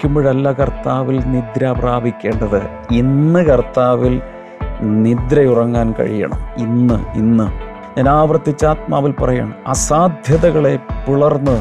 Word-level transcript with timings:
മരിക്കുമ്പോഴല്ല 0.00 0.50
കർത്താവിൽ 0.52 1.16
നിദ്ര 1.32 1.70
പ്രാപിക്കേണ്ടത്. 1.78 2.60
ഇന്ന് 2.90 3.40
കർത്താവിൽ 3.46 4.14
നിദ്രയുറങ്ങാൻ 5.04 5.88
കഴിയണം. 5.98 6.38
ഇന്ന് 6.58 6.96
ഇന്ന്. 7.18 7.46
ഞാൻ 7.96 8.08
ആവർത്തിച്ച 8.08 8.64
ആത്മാവിൽ 8.64 9.12
പറയണം 9.20 9.52
അസാധ്യതകളെ 9.66 10.74
പിളർന്ന് 11.06 11.56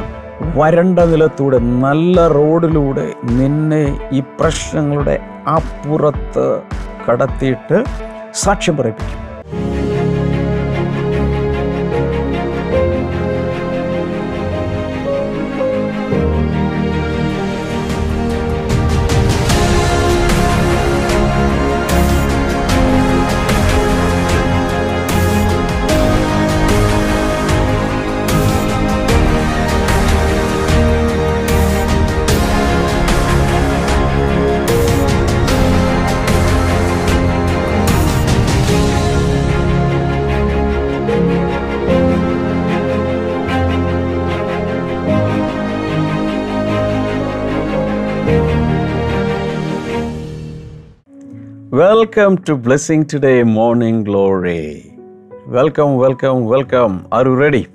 വരണ്ട 0.57 1.00
നിലത്തൂടെ 1.12 1.60
നല്ല 1.84 2.28
റോഡിലൂടെ 2.38 3.07
നിന്നെ 3.32 3.83
ഈ 4.11 4.21
പ്രശ്നങ്ങളുടെ 4.39 5.18
അപ്പുറത്ത് 5.56 6.47
കടത്തിയിട്ട് 7.08 7.80
സാക്ഷ്യം 8.33 8.78
പറയിപ്പിക്കും. 8.78 9.18
Welcome 52.00 52.36
to 52.50 52.53
blessing 52.53 53.05
today 53.14 53.44
morning 53.44 54.05
glory 54.05 54.92
welcome 55.45 56.00
welcome 56.00 56.47
welcome 56.47 57.06
are 57.14 57.28
you 57.28 57.36
ready 57.36 57.66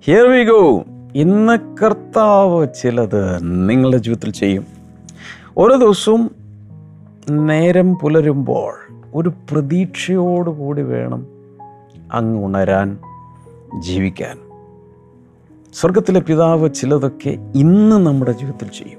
here 0.00 0.26
we 0.26 0.44
go 0.44 0.84
ഇന്ന് 1.14 1.84
കർത്താവ് 1.84 2.66
ചിലത് 2.82 3.38
നിങ്ങളുടെ 3.68 3.96
ജീവിതത്തിൽ 3.96 4.32
ചെയ്യും. 4.32 4.66
ഓരോ 5.58 5.76
ദിവസവും 5.76 6.30
നേരം 7.30 7.94
പുലരുമ്പോൾ 7.94 8.74
ഒരു 9.14 9.28
പ്രതീക്ഷയോടുകൂടി 9.28 10.82
വേണം 10.82 11.26
അങ്ങ് 12.12 12.44
ഉണരാൻ 12.44 12.98
ജീവിക്കാൻ. 13.78 14.38
സ്വർഗത്തിലെ 15.74 16.20
പിതാവ് 16.20 16.74
ചിലതൊക്കെ 16.74 17.38
ഇന്ന് 17.54 18.06
നമ്മുടെ 18.06 18.32
ജീവിതത്തിൽ 18.32 18.68
ചെയ്യും. 18.68 18.98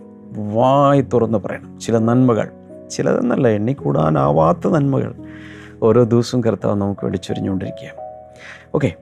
വായി 0.54 1.02
തുറന്ന് 1.02 1.38
പറയണം. 1.38 1.80
ചില 1.80 1.98
നന്മകൾ. 1.98 2.50
ചിലതെന്നല്ല 2.90 3.48
എണ്ണിക്കൂടാനാവാത്ത 3.48 4.68
നന്മകൾ 4.68 5.14
ഓരോ 5.84 6.04
ദിവസവും 6.04 6.44
കർത്താവ് 6.44 6.76
നമുക്ക് 6.76 7.06
വെടിച്ചൊരിഞ്ഞുകൊണ്ടിരിക്കുക 7.06 7.90
ഓക്കെ 8.76 8.94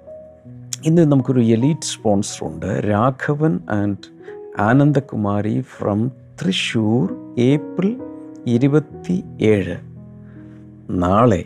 ഇന്ന് 0.86 1.12
നമുക്കൊരു 1.12 1.40
എലീറ്റ് 1.40 1.82
സ്പോൺസർ 1.82 2.48
ഉണ്ട്. 2.48 2.66
Raghavan 2.66 3.60
and 3.70 4.16
Anandakumari 4.60 5.62
from 5.62 6.12
Thrissur 6.42 7.36
April 7.40 8.02
ഇരുപത്തി 8.48 9.24
ഏഴ് 9.42 9.76
നാളെ 10.90 11.46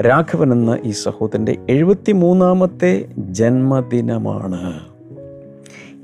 രാഘവൻ 0.00 0.52
എന്ന 0.52 0.78
ഈ 0.84 0.90
സഹോദരന്റെ 0.90 1.56
എഴുപത്തി 1.68 2.12
മൂന്നാമത്തെ 2.12 3.08
ജന്മദിനമാണ്. 3.18 4.80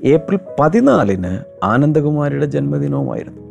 ഏപ്രിൽ 0.03 0.39
പതിനാലിന് 0.59 1.39
ആനന്ദകുമാരിയുടെ 1.63 2.45
ജന്മദിനവുമായിരുന്നു. 2.45 3.46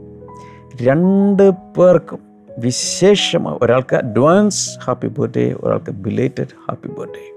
രണ്ട് 0.83 1.51
പേർക്കും 1.51 2.19
വിശേഷമായി 2.59 3.59
ഒരാൾക്ക് 3.63 3.97
അഡ്വാൻസ് 3.97 4.71
ഹാപ്പി 4.85 5.07
ബർത്ത്ഡേ 5.07 5.53
ഒരാൾക്ക് 5.53 5.91
ബിലേറ്റഡ് 5.91 6.47
ഹാപ്പി 6.69 6.89
ബർത്ത്ഡേ 6.89 7.33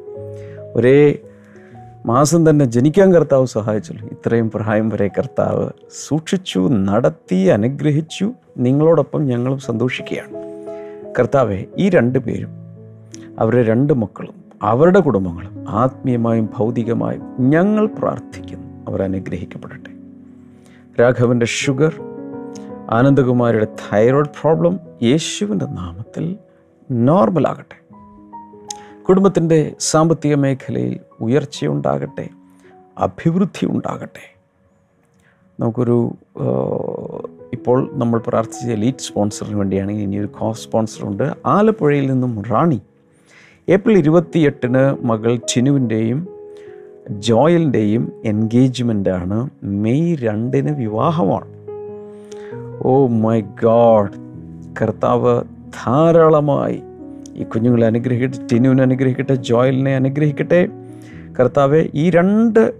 ഒരേ 0.76 1.18
മാസം 2.06 2.50
തന്നെ 2.50 2.66
ജനിക്കാൻ 2.66 3.14
കർത്താവ് 3.14 3.46
സഹായിച്ചല്ലോ. 3.46 4.08
ഇത്രയും 4.08 4.52
പ്രായം 4.52 4.90
വരെ 4.90 5.08
കർത്താവ് 5.08 5.70
സൂക്ഷിച്ചു 6.08 6.70
നടത്തി 6.70 7.36
അനുഗ്രഹിച്ചു. 7.36 8.32
നിങ്ങളോടൊപ്പം 8.58 9.26
ഞങ്ങളും 9.26 9.60
സന്തോഷിക്കുകയാണ്. 9.60 10.34
കർത്താവെ 11.20 11.66
ഈ 11.78 11.90
രണ്ട് 11.90 12.20
പേരും 12.20 12.50
അവരുടെ 13.40 13.64
രണ്ട് 13.64 13.94
മക്കളും 13.94 14.34
അവരുടെ 14.64 15.00
കുടുംബങ്ങളും 15.00 15.66
ആത്മീയമായും 15.70 16.50
ഭൗതികമായും 16.58 17.24
ഞങ്ങൾ 17.40 17.86
പ്രാർത്ഥിക്കുന്നു. 17.86 18.86
അവർ 18.88 19.02
അനുഗ്രഹിക്കപ്പെടട്ടെ. 19.02 19.92
രാഘവന്റെ 21.02 21.46
ഷുഗർ 21.46 21.94
ആനന്ദകുമാരിയുടെ 22.90 23.66
തൈറോയ്ഡ് 23.66 24.30
പ്രോബ്ലം 24.42 24.80
യേശുവിന്റെ 25.04 25.66
നാമത്തിൽ 25.66 26.36
നോർമലാകട്ടെ 26.92 27.78
കുടുംബത്തിന്റെ 29.02 29.76
സാമ്പത്തിക 29.80 30.36
മേഖലയിൽ 30.36 31.00
ഉയർച്ചയുണ്ടാകട്ടെ 31.22 32.30
അഭിവൃദ്ധി 32.98 33.66
ഉണ്ടാകട്ടെ. 33.66 34.40
നമുക്കൊരു 35.60 36.14
ഇപ്പോൾ 37.54 37.90
നമ്മൾ 37.94 38.20
പ്രാർത്ഥിച്ച 38.20 38.66
ലീഡ് 38.66 39.00
സ്പോൺസറിന് 39.00 39.56
വേണ്ടിയാണെങ്കിൽ 39.56 40.04
ഇനിയൊരു 40.04 40.28
കോ 40.28 40.54
സ്പോൺസറുണ്ട് 40.54 41.34
ആലപ്പുഴയിൽ 41.46 42.12
നിന്നും 42.12 42.42
റാണി. 42.42 42.82
ഏപ്രിൽ 43.70 43.98
ഇരുപത്തിയെട്ടിന് 43.98 45.06
മകൾ 45.06 45.40
ചിനുവിന്റെയും 45.48 46.28
ജോയലിന്റെയും 47.10 48.22
എൻഗേജ്മെന്റാണ് 48.26 49.50
മെയ് 49.64 50.18
രണ്ടിന് 50.22 50.72
വിവാഹമാണ്. 50.78 51.59
ഓ 52.82 53.08
മൈ 53.08 53.42
ഗാഡ് 53.42 54.12
കർത്താവ് 54.82 55.44
ധാരാളമായി 55.86 56.84
ഈ 57.36 57.44
കുഞ്ഞുങ്ങളെ 57.44 57.88
അനുഗ്രഹിക്കട്ടെ 57.88 58.48
ടിനുവിനെ 58.52 58.82
അനുഗ്രഹിക്കട്ടെ 58.84 59.36
ജോയലിനെ 59.36 59.96
അനുഗ്രഹിക്കട്ടെ. 59.96 60.68
കർത്താവെ 61.40 61.90
ഈ 61.94 62.10
രണ്ട് 62.10 62.74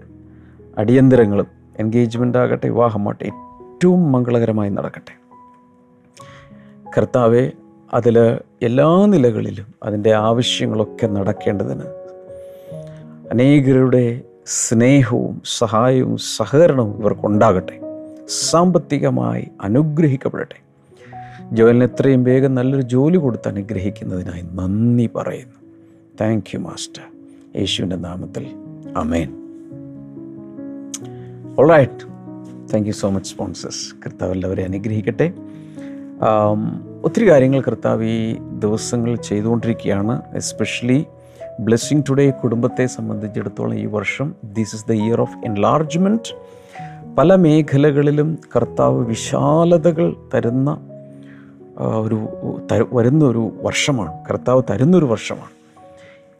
അടിയന്തരങ്ങളും 0.78 1.46
എൻഗേജ്മെന്റ് 1.78 2.38
ആകട്ടെ 2.38 2.68
വിവാഹമാകട്ടെ 2.68 3.24
ഏറ്റവും 3.24 4.12
മംഗളകരമായി 4.12 4.70
നടക്കട്ടെ. 4.70 5.14
കർത്താവെ 6.96 7.50
അതിൽ 7.94 8.18
എല്ലാ 8.62 9.06
നിലകളിലും 9.06 9.66
അതിന്റെ 9.82 10.14
ആവശ്യങ്ങളൊക്കെ 10.14 11.06
നടക്കേണ്ടതിന് 11.06 11.84
അനേകരുടെ 13.30 14.20
സ്നേഹവും 14.46 15.42
സഹായവും 15.58 16.16
സഹകരണവും 16.16 17.00
ഇവർക്കുണ്ടാകട്ടെ. 17.00 17.89
സാമ്പത്തികമായി 18.30 19.48
അനുഗ്രഹിക്കപ്പെടട്ടെ. 19.60 20.58
ജോലിന് 21.52 21.84
എത്രയും 21.84 22.24
വേഗം 22.24 22.54
നല്ലൊരു 22.54 22.82
ജോലി 22.82 23.16
കൊടുത്ത് 23.16 23.48
അനുഗ്രഹിക്കുന്നതിനായി 23.48 24.42
നന്ദി 24.52 25.10
പറയുന്നു. 25.16 25.58
താങ്ക് 26.20 26.44
യു 26.54 26.58
മാസ്റ്റർ 26.58 27.02
യേശുവിന്റെ 27.56 27.96
നാമത്തിൽ. 27.96 28.46
അമേൻ 28.96 29.28
alright 31.58 32.04
thank 32.72 32.86
you 32.86 32.92
so 32.92 33.10
much 33.10 33.30
sponsors 33.30 33.94
കർത്താവ് 34.06 34.60
അനുഗ്രഹിക്കട്ടെ. 34.60 35.32
ഒത്തിരി 37.04 37.30
കാര്യങ്ങൾ 37.30 37.60
കർത്താവ് 37.60 38.04
ഈ 38.04 38.36
ദിവസങ്ങൾ 38.58 39.16
ചെയ്തുകൊണ്ടിരിക്കുകയാണ്. 39.16 40.22
എസ്പെഷ്യലി 40.34 41.06
ബ്ലെസ്സിങ് 41.60 42.02
ടുഡേ 42.08 42.30
കുടുംബത്തെ 42.30 42.86
സംബന്ധിച്ചിടത്തോളം 42.86 43.74
ഈ 43.74 43.86
വർഷം. 43.86 44.34
This 44.44 44.74
is 44.74 44.86
the 44.88 44.92
year 44.92 45.20
of 45.20 45.36
enlargement 45.44 46.59
പല 47.18 47.34
മേഖലകളിലും 47.34 48.38
കർത്താവ് 48.56 49.04
വിശാലതകൾ 49.04 50.16
തരുന്ന 50.34 50.86
ഒരു 51.78 52.28
വരുന്ന 52.92 53.24
ഒരു 53.24 53.52
വർഷമാണ്. 53.62 54.12
കർത്താവ് 54.30 54.62
തരുന്നൊരു 54.70 55.04
വർഷമാണ്. 55.04 55.50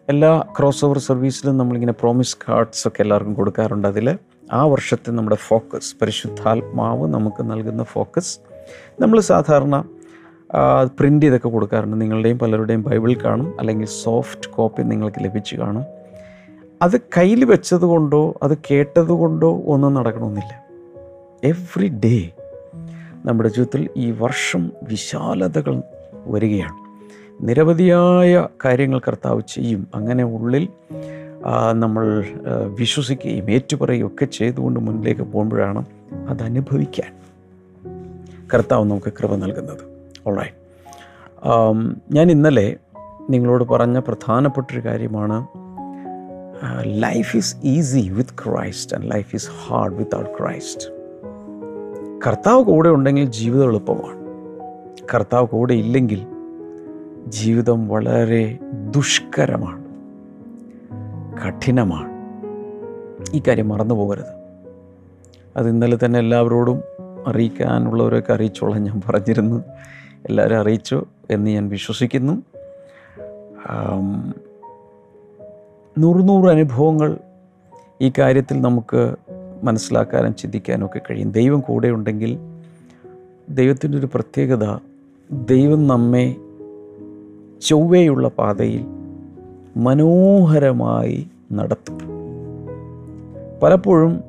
എല്ലാ 0.09 0.45
ക്രോസ് 0.59 0.85
ഓവർ 0.85 0.99
സർവീസിലും 0.99 1.59
നമ്മളിങ്ങനെ 1.59 1.93
പ്രോമിസ് 1.93 2.37
കാർഡ്സ് 2.49 2.89
ഒക്കെ 2.89 3.03
എല്ലാവർക്കും 3.03 3.35
കൊടുക്കാറുണ്ട്. 3.35 3.89
അതിൽ 3.89 4.19
ആ 4.53 4.65
വർഷത്തെ 4.65 5.11
നമ്മുടെ 5.11 5.37
ഫോക്കസ് 5.37 5.97
പരിശുദ്ധാത്മാവ് 6.03 7.09
നമുക്ക് 7.09 7.50
നൽകുന്ന 7.50 7.83
ഫോക്കസ് 7.83 8.39
നമ്മൾ 9.00 9.21
സാധാരണ 9.21 9.85
പ്രിന്റ് 11.00 11.27
ചെയ്തൊക്കെ 11.27 11.49
കൊടുക്കാറുണ്ട്. 11.49 12.00
നിങ്ങളുടെയും 12.00 12.39
പലരുടെയും 12.39 12.83
ബൈബിൾ 12.83 13.15
കാണും. 13.15 13.61
അല്ലെങ്കിൽ 13.61 13.87
സോഫ്റ്റ് 13.87 14.50
കോപ്പി 14.50 14.83
നിങ്ങൾക്ക് 14.83 15.25
ലഭിച്ചു 15.25 15.56
കാണും. 15.56 16.00
അത് 16.82 17.00
കയ്യിൽ 17.00 17.44
വെച്ചത് 17.44 17.81
കൊണ്ടോ 17.81 18.35
അത് 18.43 18.59
കേട്ടത് 18.71 19.09
കൊണ്ടോ 19.09 19.62
ഒന്നും 19.67 19.94
നടക്കണമെന്നില്ല. 19.94 20.53
എവ്രി 21.44 21.88
ഡേ 22.05 22.31
നമ്മുടെ 23.25 23.49
ജീവിതത്തിൽ 23.49 23.88
ഈ 23.97 24.11
വർഷം 24.11 24.73
വിശാലതകൾ 24.82 25.82
വരികയാണ്. 26.15 26.77
നിരവധിയായ 27.49 28.49
കാര്യങ്ങൾ 28.65 28.99
കർത്താവ് 28.99 29.43
ചെയ്യും. 29.49 29.88
അങ്ങനെ 29.94 30.25
ഉള്ളിൽ 30.25 30.69
നമ്മൾ 31.73 32.25
വിശ്വസിക്കുകയും 32.79 33.50
ഏറ്റുപറയുകയും 33.50 34.06
ഒക്കെ 34.06 34.25
ചെയ്തുകൊണ്ട് 34.25 34.81
മുന്നിലേക്ക് 34.81 35.23
പോകുമ്പോഴാണ് 35.23 35.85
അത് 36.29 36.43
അനുഭവിക്കാൻ 36.43 37.12
കർത്താവ് 38.55 38.85
നമുക്ക് 38.91 39.12
കൃപ 39.12 39.35
നൽകുന്നത്. 39.35 39.83
ഓൾറൈറ്റ് 40.26 40.56
ഞാൻ 42.15 42.31
ഇന്നലെ 42.31 42.76
നിങ്ങളോട് 43.31 43.65
പറഞ്ഞ 43.65 43.99
പ്രധാനപ്പെട്ടൊരു 43.99 44.85
കാര്യമാണ് 44.85 45.47
life 46.83 47.37
is 47.37 47.57
easy 47.65 48.09
with 48.09 48.31
Christ 48.45 48.97
and 48.97 49.11
life 49.11 49.35
is 49.35 49.51
hard 49.67 49.95
without 49.95 50.31
Christ 50.39 51.01
കർത്താവ് 52.27 52.65
കൂടെ 52.65 52.89
ഉണ്ടെങ്കിൽ 52.89 53.25
ജീവിതം 53.25 53.65
എളുപ്പമാണ്. 53.65 54.21
കർത്താവ് 55.15 55.47
കൂടെ 55.47 55.75
ഇല്ലെങ്കിൽ 55.75 56.27
ജീവിതം 57.27 57.89
വളരെ 57.89 58.59
ദുഷ്കരമാണ്. 58.91 59.85
കഠിനമാണ്. 61.47 62.11
ഈ 63.37 63.43
കാര്യം 63.49 63.69
മറന്നു 63.69 63.95
പോകരുത്. 63.95 64.41
അത് 65.57 65.69
ഇന്നലെ 65.69 65.99
തന്നെ 66.05 66.19
എല്ലാവരോടും 66.19 66.83
അറിയിക്കാനുള്ളവരൊക്കെ 67.27 68.33
അറിയിച്ചോളാം 68.33 68.85
ഞാൻ 68.85 69.01
പറഞ്ഞിരുന്നു. 69.09 69.65
എല്ലാവരും 70.29 70.61
അറിയിച്ചു 70.61 71.05
എന്ന് 71.31 71.51
ഞാൻ 71.51 71.69
വിശ്വസിക്കുന്നു. 71.69 72.43
നൂറ് 75.99 76.29
നൂറ് 76.29 76.51
അനുഭവങ്ങൾ 76.51 77.19
ഈ 78.03 78.13
കാര്യത്തിൽ 78.19 78.61
നമുക്ക് 78.61 79.15
മനസ്സിലാക്കാനും 79.63 80.35
ചിന്തിക്കാനും 80.35 80.87
ഒക്കെ 80.87 81.01
കഴിയും. 81.11 81.33
ദൈവം 81.33 81.61
കൂടെ 81.61 81.89
ഉണ്ടെങ്കിൽ 81.89 82.39
ദൈവത്തിന്റെ 83.51 83.99
ഒരു 83.99 84.09
പ്രത്യേകത 84.15 84.79
ദൈവം 85.33 85.87
നമ്മെ 85.87 86.37
ചൊവ്വയുള്ള 87.63 88.29
പാതയിൽ 88.29 88.85
മനോഹരമായി 89.77 91.27
നടത്തും. 91.53 91.99
പലപ്പോഴും 93.63 94.21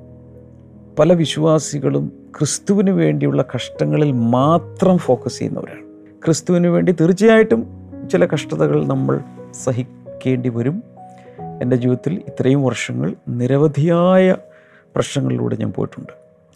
പല 1.00 1.14
വിശ്വാസികളും 1.14 2.12
ക്രിസ്തുവിന് 2.40 2.90
വേണ്ടിയുള്ള 2.90 3.46
കഷ്ടങ്ങളിൽ 3.56 4.12
മാത്രം 4.12 4.98
ഫോക്കസ് 4.98 5.40
ചെയ്യുന്നവരാണ്. 5.40 5.81
ക്രിസ്തുവിന് 6.25 6.68
വേണ്ടി 6.68 6.92
തീർച്ചയായിട്ടും 6.92 7.68
ചില 8.12 8.25
കഷ്ടതകൾ 8.25 8.86
നമ്മൾ 8.86 9.19
സഹിക്കേണ്ടി 9.64 10.50
വരും. 10.50 10.91
എന്റെ 11.62 11.75
ജീവിതത്തിൽ 11.75 12.13
ഇത്രയും 12.13 12.63
വർഷങ്ങൾ 12.63 13.16
നിരവധിയായ 13.28 14.36
പ്രശ്നങ്ങളിലൂടെ 14.96 15.56
ഞാൻ 15.56 15.72
പോയിട്ടുണ്ട്. 15.72 16.13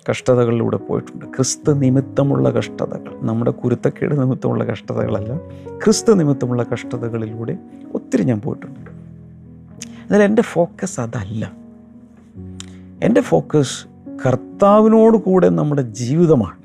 കഷ്ടതകളിലൂടെ 0.09 0.77
പോയിട്ടുണ്ട്. 0.77 1.25
ക്രിസ്തു 1.25 1.71
നിമിത്തമുള്ള 1.71 2.49
കഷ്ടതകൾ 2.49 3.11
നമ്മുടെ 3.21 3.51
കുരുത്തക്കേട് 3.51 4.21
നിമിത്തമുള്ള 4.21 4.63
കഷ്ടതകളല്ല 4.63 5.37
ക്രിസ്തു 5.83 6.13
നിമിത്തമുള്ള 6.13 6.63
കഷ്ടതകളിലൂടെ 6.63 7.57
ഒത്തിരി 7.93 8.23
ഞാൻ 8.23 8.41
പോയിട്ടുണ്ട്. 8.41 8.89
എന്നാൽ 10.05 10.23
എന്റെ 10.23 10.41
ഫോക്കസ് 10.41 10.99
അതല്ല. 10.99 11.51
എന്റെ 13.03 13.21
ഫോക്കസ് 13.21 13.85
കർത്താവിനോട് 14.25 15.17
കൂടെ 15.17 15.49
നമ്മുടെ 15.49 15.81
ജീവിതമാണ്. 15.81 16.57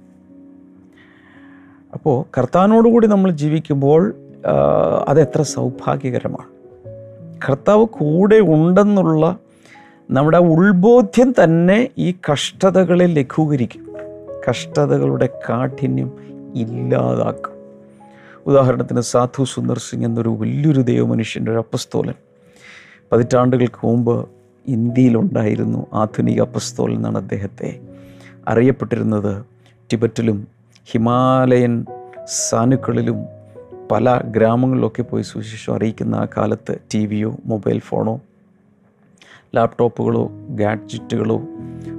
അപ്പോൾ 1.93 2.25
കർത്താവിനോട് 2.39 2.89
കൂടി 2.89 3.07
നമ്മൾ 3.07 3.31
ജീവിക്കുമ്പോൾ 3.31 4.15
അതെത്ര 5.09 5.43
സൗഭാഗ്യകരമാണ്. 5.43 6.60
കർത്താവ് 7.49 7.85
കൂടെ 7.85 8.37
ഉണ്ടെന്നുള്ള 8.37 9.39
നമ്മുടെ 10.11 10.39
ഉൾബോധ്യം 10.39 11.35
തന്നെ 11.45 11.89
ഈ 11.99 12.15
കഷ്ടതകളെ 12.33 13.07
ലഘൂകരിക്കും. 13.07 13.93
കഷ്ടതകളുടെ 14.51 15.29
കാഠിന്യം 15.49 16.13
ഇല്ലാതാക്കും. 16.55 17.53
ഉദാഹരണത്തിന് 18.47 19.01
സാധു 19.01 19.45
സുന്ദർ 19.45 19.79
സിംഗ് 19.79 20.05
എന്നൊരു 20.05 20.29
വലിയൊരു 20.29 20.81
ദൈവമനുഷ്യന്റെ 20.81 21.51
ഒരു 21.51 21.59
അപ്പസ്തോലൻ. 21.59 22.15
പതിറ്റാണ്ടുകൾക്ക് 23.13 23.87
മുമ്പ് 23.87 24.29
ഇന്ത്യയിലുണ്ടായിരുന്നു 24.67 25.87
ആധുനിക 25.93 26.41
അപ്പസ്തോലൻ 26.41 26.97
എന്നാണ് 26.97 27.19
അദ്ദേഹത്തെ. 27.19 27.81
അറിയപ്പെട്ടിരുന്നത് 28.49 29.45
ടിബറ്റിലും 29.93 30.49
ഹിമാലയൻ 30.93 31.85
സാനുക്കളിലും 32.27 33.40
പല 33.91 34.21
ഗ്രാമങ്ങളിലൊക്കെ 34.25 35.03
പോയി 35.03 35.23
സുവിശേഷം 35.23 35.75
അറിയിക്കുന്ന 35.75 36.15
ആ 36.15 36.27
കാലത്ത് 36.37 36.79
ടി 36.95 37.07
വിയോ 37.07 37.37
മൊബൈൽ 37.47 37.79
ഫോണോ 37.79 38.21
ലാപ്ടോപ്പുകളോ 39.55 40.31
ഗാഡ്ജറ്റുകളോ 40.51 41.37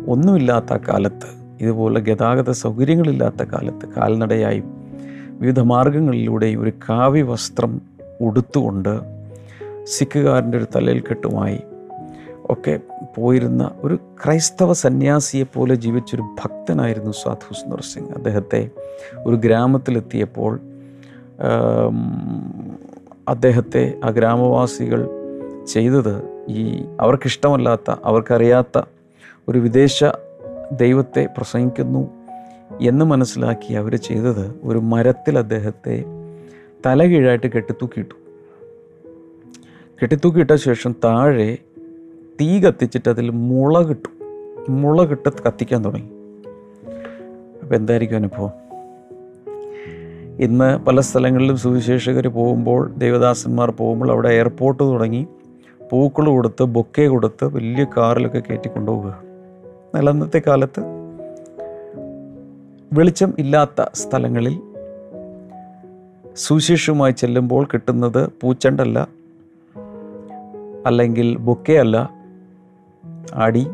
ഒന്നുമില്ലാത്ത 0.08 0.74
കാലത്ത് 0.90 1.30
ഇതുപോലെ 1.62 2.00
ഗതാഗത 2.02 2.52
സൗകര്യങ്ങളില്ലാത്ത 2.52 3.44
കാലത്ത് 3.44 3.90
കാൽനടയായും 3.98 4.68
വിവിധ 5.30 5.60
മാർഗങ്ങളിലൂടെയും 5.60 6.62
ഒരു 6.62 6.74
കാവ്യ 6.90 7.24
വസ്ത്രം 7.24 7.82
ഉടുത്തുകൊണ്ട് 8.22 8.94
സിഖുകാരന്റെ 9.84 10.58
ഒരു 10.58 10.66
തലയിൽ 10.76 11.00
കെട്ടുമായി 11.00 11.60
ഒക്കെ 12.50 12.80
പോയിരുന്ന 13.16 13.72
ഒരു 13.84 13.96
ക്രൈസ്തവ 13.96 14.74
സന്യാസിയെ 14.74 15.44
പോലെ 15.44 15.76
ജീവിച്ചൊരു 15.76 16.22
ഭക്തനായിരുന്നു 16.22 17.12
സാധു 17.12 17.54
സുന്ദർ 17.54 17.82
സിംഗ്. 17.82 18.14
അദ്ദേഹത്തെ 18.16 18.70
ഒരു 19.26 19.36
ഗ്രാമത്തിലെത്തിയപ്പോൾ 19.36 20.60
അദ്ദേഹത്തെ 23.28 24.00
ആ 24.04 24.10
ഗ്രാമവാസികൾ 24.10 25.10
ചെയ്തത് 25.68 26.24
ഈ 26.50 26.86
അവർക്കിഷ്ടമല്ലാത്ത 27.00 27.96
അവർക്കറിയാത്ത 28.06 28.82
ഒരു 29.48 29.60
വിദേശ 29.60 30.04
ദൈവത്തെ 30.72 31.28
പ്രസംഗിക്കുന്നു 31.38 32.10
എന്ന് 32.82 33.06
മനസ്സിലാക്കി 33.06 33.74
അവർ 33.74 33.96
ചെയ്തത് 33.96 34.60
ഒരു 34.64 34.78
മരത്തിൽ 34.78 35.38
അദ്ദേഹത്തെ 35.38 36.04
തലകീഴായിട്ട് 36.86 37.48
കെട്ടിത്തൂക്കിയിട്ടു. 37.48 38.16
കെട്ടിത്തൂക്കിയിട്ട 40.02 40.56
ശേഷം 40.56 40.96
താഴെ 41.04 41.58
തീ 42.42 42.60
കത്തിച്ചിട്ട് 42.60 43.10
അതിൽ 43.10 43.30
മുളകിട്ടു. 43.30 44.10
മുളകിട്ട് 44.70 45.30
കത്തിക്കാൻ 45.48 45.86
തുടങ്ങി. 45.86 46.10
അപ്പോൾ 47.64 47.76
എന്തായിരിക്കും 47.76 48.16
അനുഭവം? 48.16 48.61
ഇന്ന് 50.40 50.86
പല 50.86 51.00
സ്ഥലങ്ങളിലും 51.00 51.58
സുവിശേഷകർ 51.58 52.28
പോകുമ്പോൾ 52.28 52.94
ദേവദാസന്മാർ 52.98 53.72
പോകുമ്പോൾ 53.72 54.12
അവിടെ 54.12 54.30
എയർപോർട്ട് 54.30 54.84
തുടങ്ങി 54.84 55.28
പൂക്കൾ 55.92 56.30
കൊടുത്ത് 56.30 56.64
ബൊക്കെ 56.64 57.08
കൊടുത്ത് 57.08 57.46
വലിയ 57.46 57.86
കാറിലൊക്കെ 57.98 58.40
കയറ്റി 58.40 58.68
കൊണ്ടുപോവുക. 58.70 59.20
എന്നാൽ 59.86 60.10
അന്നത്തെ 60.10 60.42
കാലത്ത് 60.48 60.82
വെളിച്ചം 62.94 63.34
ഇല്ലാത്ത 63.40 63.86
സ്ഥലങ്ങളിൽ 63.94 64.62
സുവിശേഷവുമായി 66.36 67.12
ചെല്ലുമ്പോൾ 67.12 67.68
കിട്ടുന്നത് 67.74 68.30
പൂച്ചണ്ടല്ല 68.42 69.08
അല്ലെങ്കിൽ 70.86 71.38
ബൊക്കെ 71.38 71.74
അല്ല. 71.74 72.10
അടി 73.34 73.68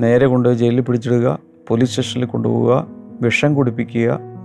നേരെ 0.00 0.26
കൊണ്ടുപോയി 0.26 0.58
ജയിലിൽ 0.58 0.80
പിടിച്ചിടുക 0.80 1.38
പോലീസ് 1.68 1.90
സ്റ്റേഷനിൽ 1.90 2.24
കൊണ്ടുപോവുക 2.24 2.86
വിഷം 3.20 3.54
കുടിപ്പിക്കുക 3.54 4.37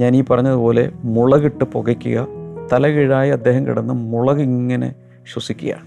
ഞാൻ 0.00 0.16
ഈ 0.16 0.24
പറഞ്ഞതുപോലെ 0.30 0.90
മുളകിട്ട് 1.04 1.64
പുകയ്ക്കുക 1.64 2.28
തലകീഴായി 2.72 3.30
അദ്ദേഹം 3.30 3.66
കിടന്ന് 3.66 3.94
മുളക് 3.94 4.40
ഇങ്ങനെ 4.40 4.94
ശ്വസിക്കുകയാണ്. 5.32 5.86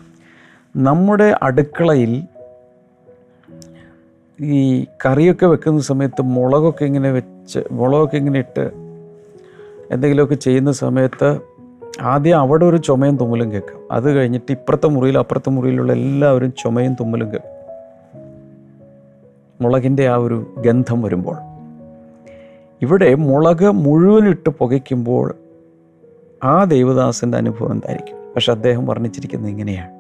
നമ്മുടെ 0.75 1.35
അടുക്കളയിൽ 1.41 2.13
ഈ 4.41 4.85
കറിയൊക്കെ 5.05 5.45
വെക്കുന്ന 5.45 5.81
സമയത്ത് 5.81 6.21
മുളകൊക്കെ 6.21 6.85
ഇങ്ങനെ 6.85 7.11
വെച്ച് 7.11 7.59
മുളകൊക്കെ 7.71 8.17
ഇങ്ങനെ 8.17 8.39
ഇട്ട് 8.39 8.65
എന്തെങ്കിലുമൊക്കെ 9.91 10.35
ചെയ്യുന്ന 10.35 10.71
സമയത്ത് 10.71 11.39
ആദ്യം 12.01 12.37
അവിടെ 12.39 12.65
ഒരു 12.65 12.77
ചുമയും 12.77 13.17
തുമ്മലും 13.17 13.51
കേൾക്കും. 13.51 13.79
അത് 13.91 14.07
കഴിഞ്ഞിട്ട് 14.13 14.51
ഇപ്പുറത്തെ 14.51 14.87
മുറിയിൽ 14.87 15.17
അപ്പുറത്തെ 15.17 15.49
മുറിയിലുള്ള 15.49 15.91
എല്ലാവരും 15.93 16.53
ചുമയും 16.63 16.93
തുമ്മലും 16.93 17.27
കേൾക്കും. 17.31 17.49
മുളകിന്റെ 19.61 20.07
ആ 20.07 20.15
ഒരു 20.15 20.37
ഗന്ധം 20.65 21.01
വരുമ്പോൾ. 21.01 21.52
ഇവിടെ 22.83 23.15
മുളക് 23.15 23.71
മുഴുവനിട്ട് 23.71 24.49
പുകയ്ക്കുമ്പോൾ 24.49 25.35
ആ 26.43 26.63
ദേവദാസിന്റെ 26.63 27.37
അനുഭവം 27.37 27.71
എന്തായിരിക്കും? 27.71 28.17
പക്ഷെ 28.35 28.51
അദ്ദേഹം 28.51 28.85
വർണിച്ചിരിക്കുന്നത് 28.85 29.51
ഇങ്ങനെയാണ്. 29.51 29.91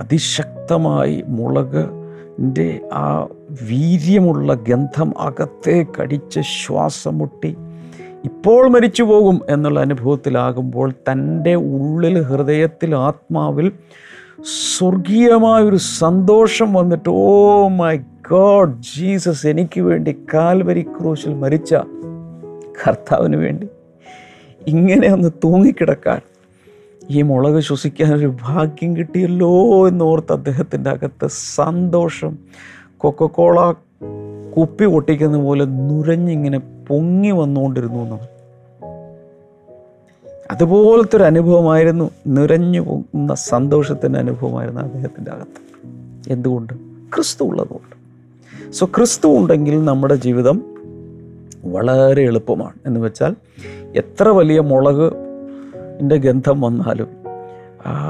അതിശക്തമായി 0.00 1.24
മുളക് 1.28 2.08
ന്റെ 2.40 2.80
ആ 2.92 3.26
വീര്യമുള്ള 3.62 4.54
ഗന്ധം 4.54 5.20
അകത്തെ 5.20 5.86
കടിച്ച് 6.00 6.40
ശ്വാസം 6.40 7.18
മുട്ടി 7.18 7.56
ഇപ്പോൾ 8.24 8.68
മരിച്ചു 8.68 9.02
പോകും 9.02 9.40
എന്നുള്ള 9.48 9.80
അനുഭവത്തിലാകുമ്പോൾ 9.80 10.90
തന്റെ 10.90 11.54
ഉള്ളിൽ 11.54 12.22
ഹൃദയത്തിൽ 12.22 12.94
ആത്മാവിൽ 12.94 13.72
സ്വർഗീയമായൊരു 14.78 15.76
സന്തോഷം 15.76 16.72
വന്നിട്ട് 16.72 17.08
ഓ 17.08 17.68
മൈ 17.68 17.98
ഗോഡ് 18.30 18.82
ജീസസ് 18.82 19.46
എനിക്ക് 19.46 19.80
വേണ്ടി 19.80 20.16
കാൽവരി 20.34 20.82
ക്രൂശിൽ 20.82 21.34
മരിച്ച 21.34 21.74
കർത്താവിന് 22.54 23.36
വേണ്ടി 23.36 23.68
ഇങ്ങനെ 24.66 25.08
ഒന്ന് 25.08 25.28
തൂങ്ങിക്കിടക്കാൻ 25.44 26.20
ഈ 27.10 27.22
മുളക് 27.22 27.60
ശ്വസിക്കാൻ 27.60 28.14
ഒരു 28.14 28.36
ഭാഗ്യം 28.42 28.96
കിട്ടിയല്ലോ 28.96 29.88
എന്നോർത്ത് 29.88 30.32
അദ്ദേഹത്തിന്റെ 30.32 30.90
അകത്ത് 30.90 31.26
സന്തോഷം. 31.54 32.38
കൊക്കക്കോള 32.96 33.72
കുപ്പി 34.56 34.86
പൊട്ടിക്കുന്ന 34.86 35.38
പോലെ 35.38 35.64
നുരഞ്ഞിങ്ങനെ 35.64 36.58
പൊങ്ങി 36.58 37.30
വന്നുകൊണ്ടിരുന്നു 37.30 38.00
എന്നാണ് 38.00 38.26
അതുപോലത്തെ 40.50 41.16
ഒരു 41.16 41.24
അനുഭവമായിരുന്നു 41.24 42.10
നിറഞ്ഞു 42.26 42.80
പോകുന്ന 42.80 43.34
സന്തോഷത്തിന്റെ 43.34 44.18
അനുഭവമായിരുന്നു 44.18 44.80
അദ്ദേഹത്തിന്റെ 44.80 45.30
അകത്ത്. 45.30 45.62
എന്തുകൊണ്ട്? 46.32 46.72
ക്രിസ്തു 47.14 47.44
ഉള്ളതുകൊണ്ട്. 47.44 47.97
സോ 48.70 48.86
ക്രിസ്തു 48.86 49.28
ഉണ്ടെങ്കിൽ 49.28 49.84
നമ്മുടെ 49.84 50.14
ജീവിതം 50.14 50.62
വളരെ 51.64 52.22
എളുപ്പമാണ്. 52.22 52.72
എന്ന് 52.86 53.00
വെച്ചാൽ 53.00 53.36
എത്ര 53.96 54.28
വലിയ 54.28 54.60
മുളക് 54.60 55.12
എന്റെ 56.00 56.16
ഗന്ധം 56.16 56.60
വന്നാലും 56.60 57.08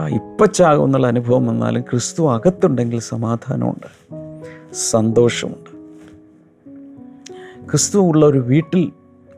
ഇപ്പച്ചാകും 0.08 0.84
എന്നുള്ള 0.84 1.06
അനുഭവം 1.06 1.46
വന്നാലും 1.46 1.82
ക്രിസ്തു 1.82 2.32
അകത്തുണ്ടെങ്കിൽ 2.32 3.00
സമാധാനമുണ്ട് 3.00 4.14
സന്തോഷമുണ്ട്. 4.74 5.78
ക്രിസ്തു 7.70 7.98
ഉള്ള 7.98 8.26
ഒരു 8.26 8.38
വീട്ടിൽ 8.38 8.92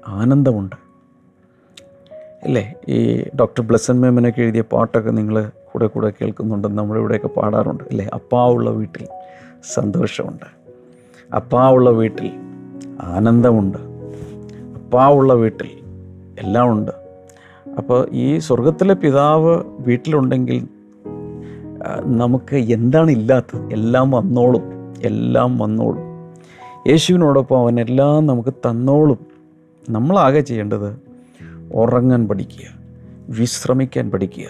ആനന്ദമുണ്ട്. 0.08 0.76
അല്ലേ? 2.42 2.74
ഈ 2.88 3.22
ഡോക്ടർ 3.40 3.62
ബ്ലസൻ 3.62 4.00
മേമനൊക്കെ 4.00 4.40
എഴുതിയ 4.40 4.60
പാട്ടൊക്കെ 4.60 5.10
നിങ്ങൾ 5.10 5.50
കൂടെ 5.72 5.86
കൂടെ 5.86 6.12
കേൾക്കുന്നുണ്ടെന്ന് 6.22 6.78
നമ്മളിവിടെയൊക്കെ 6.78 7.28
പാടാറുണ്ട്. 7.28 7.84
അല്ലേ? 7.84 8.10
അപ്പാവുള്ള 8.14 8.70
വീട്ടിൽ 8.70 9.06
സന്തോഷമുണ്ട്. 9.74 10.59
അപ്പാവുള്ള 11.34 11.90
വീട്ടിൽ 11.90 12.30
ആനന്ദമുണ്ട്. 13.00 13.78
അപ്പാവുള്ള 14.74 15.34
വീട്ടിൽ 15.34 15.68
എല്ലാം 16.40 16.72
ഉണ്ട് 16.72 16.92
അപ്പോൾ 17.78 18.08
ഈ 18.12 18.38
സ്വർഗത്തിലെ 18.38 18.94
പിതാവ് 18.94 19.62
വീട്ടിലുണ്ടെങ്കിൽ 19.80 20.68
നമുക്ക് 22.04 22.56
എന്താണ് 22.56 23.10
ഇല്ലാത്തത്? 23.10 23.72
എല്ലാം 23.72 24.10
വന്നോളും. 24.10 24.62
എല്ലാം 25.02 25.58
വന്നോളും. 25.58 26.02
യേശുവിനോടൊപ്പം 26.88 27.58
അവൻ 27.58 27.80
എല്ലാം 27.80 28.26
നമുക്ക് 28.26 28.54
തന്നോളും. 28.54 29.18
നമ്മളാകെ 29.90 30.40
ചെയ്യേണ്ടത് 30.40 31.00
ഉറങ്ങാൻ 31.74 32.28
പഠിക്കുക 32.28 32.66
വിശ്രമിക്കാൻ 33.28 34.10
പഠിക്കുക 34.10 34.44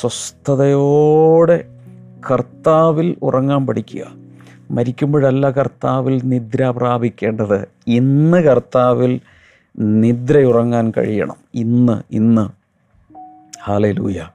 സ്വസ്ഥതയോടെ 0.00 1.64
കർത്താവിൽ 2.30 3.16
ഉറങ്ങാൻ 3.22 3.66
പഠിക്കുക. 3.66 4.21
മരിക്കുമ്പോഴല്ല 4.72 5.50
കർത്താവിൽ 5.50 6.20
നിദ്ര 6.24 6.70
പ്രാപിക്കേണ്ടത്. 6.70 7.68
ഇന്ന് 7.86 8.42
കർത്താവിൽ 8.42 9.20
നിദ്രയുറങ്ങാൻ 9.78 10.92
കഴിയണം. 10.98 11.36
ഇന്ന് 11.54 12.02
ഇന്ന്. 12.10 12.48
ഹാലലൂയ 13.64 14.26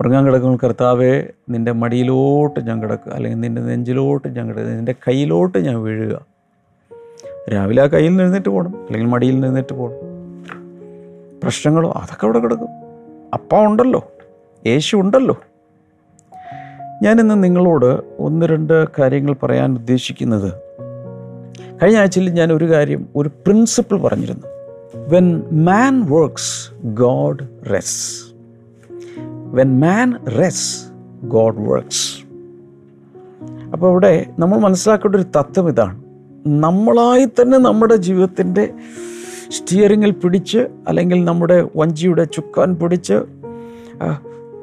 ഉറങ്ങാൻ 0.00 0.24
കിടക്കുമ്പോൾ 0.24 0.58
കർത്താവെ 0.64 1.30
നിന്റെ 1.48 1.72
മടിയിലോട്ട് 1.72 2.60
ഞാൻ 2.60 2.82
കിടക്കുക. 2.82 3.12
അല്ലെങ്കിൽ 3.12 3.40
നിന്റെ 3.40 3.62
നെഞ്ചിലോട്ട് 3.62 4.28
ഞാൻ 4.28 4.48
കിടക്കുക. 4.48 4.72
നിന്റെ 4.72 4.94
കയ്യിലോട്ട് 5.08 5.58
ഞാൻ 5.58 5.82
വീഴുക. 5.82 6.26
രാവിലെ 7.52 7.82
ആ 7.82 7.86
കയ്യിൽ 7.86 8.16
നിന്നിട്ട് 8.16 8.48
പോകണം 8.48 8.76
അല്ലെങ്കിൽ 8.76 9.06
മടിയിൽ 9.06 9.40
നിന്നിട്ട് 9.40 9.72
പോകണം 9.72 10.08
പ്രശ്നങ്ങളോ 11.42 11.90
അതൊക്കെ 11.90 12.24
അവിടെ 12.24 12.38
കിടക്കും. 12.38 12.68
അപ്പ 13.34 13.54
ഉണ്ടല്ലോ. 13.54 14.12
യേശു 14.66 14.96
ഉണ്ടല്ലോ. 14.96 15.40
ഞാനിന്ന് 17.02 17.44
നിങ്ങളോട് 17.44 18.02
ഒന്ന് 18.18 18.46
രണ്ട് 18.46 18.88
കാര്യങ്ങൾ 18.98 19.36
പറയാൻ 19.42 19.74
ഉദ്ദേശിക്കുന്നത്. 19.74 20.52
കഴിഞ്ഞ 21.82 21.98
ആഴ്ചയിൽ 21.98 22.28
ഞാൻ 22.30 22.52
ഒരു 22.52 22.70
കാര്യം 22.70 23.06
ഒരു 23.16 23.28
പ്രിൻസിപ്പിൾ 23.28 24.00
പറഞ്ഞിരുന്നു. 24.00 24.46
When 25.08 25.42
man 25.52 26.06
works 26.10 26.84
God 26.84 27.38
rests 27.74 28.34
when 29.46 29.80
man 29.80 30.26
rests 30.38 30.84
God 31.22 31.60
works 31.60 32.18
അപ്പോൾ 33.72 33.90
അവിടെ 33.90 34.26
നമ്മൾ 34.38 34.58
മനസ്സിലാക്കേണ്ട 34.58 35.16
ഒരു 35.16 35.22
തത്വം 35.22 35.68
ഇതാണ്. 35.68 36.02
നമ്മളായി 36.46 37.24
തന്നെ 37.24 37.58
നമ്മുടെ 37.58 37.96
ജീവിതത്തിന്റെ 37.96 38.72
സ്റ്റിയറിങ്ങിൽ 39.50 40.10
പിടിച്ച് 40.10 40.58
അല്ലെങ്കിൽ 40.88 41.24
നമ്മുടെ 41.24 41.68
വഞ്ചിയുടെ 41.76 42.24
ചുക്കാൻ 42.24 42.74
പിടിച്ച് 42.74 43.14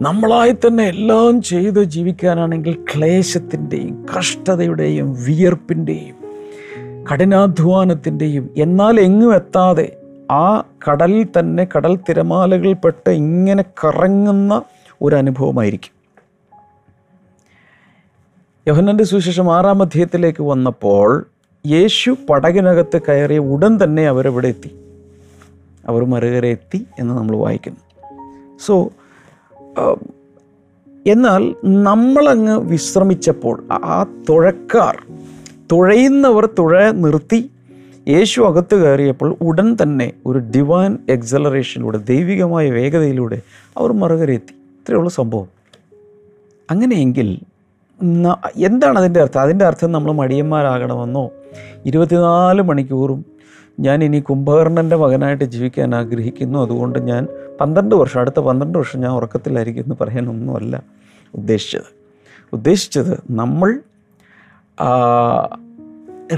നമ്മളായി 0.02 0.52
തന്നെ 0.52 0.84
എല്ലാം 0.84 1.42
ചെയ്ത് 1.42 1.84
ജീവിക്കാനാണെങ്കിൽ 1.84 2.86
ക്ലേശത്തിന്റെയും 2.96 4.06
കഷ്ടതയുടെയും 4.18 5.18
വിയർപ്പിന്റെയും 5.26 6.16
കഠിനാധ്വാനത്തിന്റെയും 7.12 8.50
എന്നാൽ 8.58 9.00
എങ്ങും 9.00 9.36
എത്താതെ 9.36 9.98
ആ 10.32 10.64
കടലിൽ 10.88 11.28
തന്നെ 11.40 11.68
കടൽ 11.78 12.00
തിരമാലകളിൽപ്പെട്ട് 12.10 13.10
ഇങ്ങനെ 13.10 13.64
കറങ്ങുന്ന 13.86 14.62
ഒരു 15.02 15.16
അനുഭവമായിരിക്കും 15.16 15.96
യോഹന്നന്റെ 18.68 19.04
സുവിശേഷം 19.04 19.56
ആറാം 19.56 19.82
അധ്യായത്തിലേക്ക് 19.82 20.44
വന്നപ്പോൾ 20.44 21.28
യേശു 21.68 22.16
പടകിനകത്ത് 22.30 23.02
കയറിയ 23.10 23.38
ഉടൻ 23.38 23.80
തന്നെ 23.84 24.08
അവരവിടെ 24.08 24.48
എത്തി. 24.48 24.76
അവർ 25.88 26.06
മറുകര 26.06 26.46
എത്തി 26.46 26.88
എന്ന് 27.00 27.14
നമ്മൾ 27.14 27.36
വായിക്കുന്നു. 27.36 27.80
സോ 28.66 28.90
എന്നാൽ 31.08 31.56
നമ്മളങ്ങ് 31.66 32.60
വിശ്രമിച്ചപ്പോൾ 32.60 33.64
ആ- 33.72 34.24
തുഴക്കാർ 34.30 34.98
തുഴയുന്നവർ 35.72 36.50
തുഴ 36.60 36.92
നിർത്തി 36.92 37.50
യേശു 38.08 38.42
അകത്ത് 38.42 38.76
കയറിയപ്പോൾ 38.76 39.36
ഉടൻ 39.42 39.78
തന്നെ 39.82 40.14
ഒരു 40.26 40.40
ഡിവൈൻ 40.40 40.98
എക്സലറേഷനിലൂടെ 41.10 41.98
ദൈവികമായ 41.98 42.70
വേഗതയിലൂടെ 42.70 43.42
അവർ 43.78 43.94
മറുകരയെത്തി 43.94 44.52
ഇത്രയുള്ള 44.52 45.10
സംഭവം. 45.10 45.48
അങ്ങനെയെങ്കിൽ 46.72 47.40
എന്താണ് 48.56 49.00
അതിന്റെ 49.00 49.22
അർത്ഥം? 49.22 49.42
അതിന്റെ 49.42 49.66
അർത്ഥം 49.66 49.92
നമ്മൾ 49.92 50.12
മടിയന്മാരാകണമെന്നോ? 50.12 51.30
ഇരുപത്തിനാല് 51.86 52.62
മണിക്കൂറും 52.62 53.26
ഞാൻ 53.80 54.04
ഇനി 54.04 54.20
കുംഭകർണന്റെ 54.20 54.96
മകനായിട്ട് 54.96 55.44
ജീവിക്കാൻ 55.44 55.96
ആഗ്രഹിക്കുന്നു. 55.96 56.60
അതുകൊണ്ട് 56.60 57.00
ഞാൻ 57.00 57.28
പന്ത്രണ്ട് 57.62 57.96
വർഷം 57.96 58.20
അടുത്ത 58.20 58.40
പന്ത്രണ്ട് 58.40 58.78
വർഷം 58.78 59.00
ഞാൻ 59.00 59.12
ഉറക്കത്തിലായിരിക്കും 59.12 59.84
എന്ന് 59.84 59.96
പറയാനൊന്നുമല്ല 60.02 60.84
ഉദ്ദേശിച്ചത്. 61.36 61.96
ഉദ്ദേശിച്ചത് 62.54 63.24
നമ്മൾ 63.32 63.80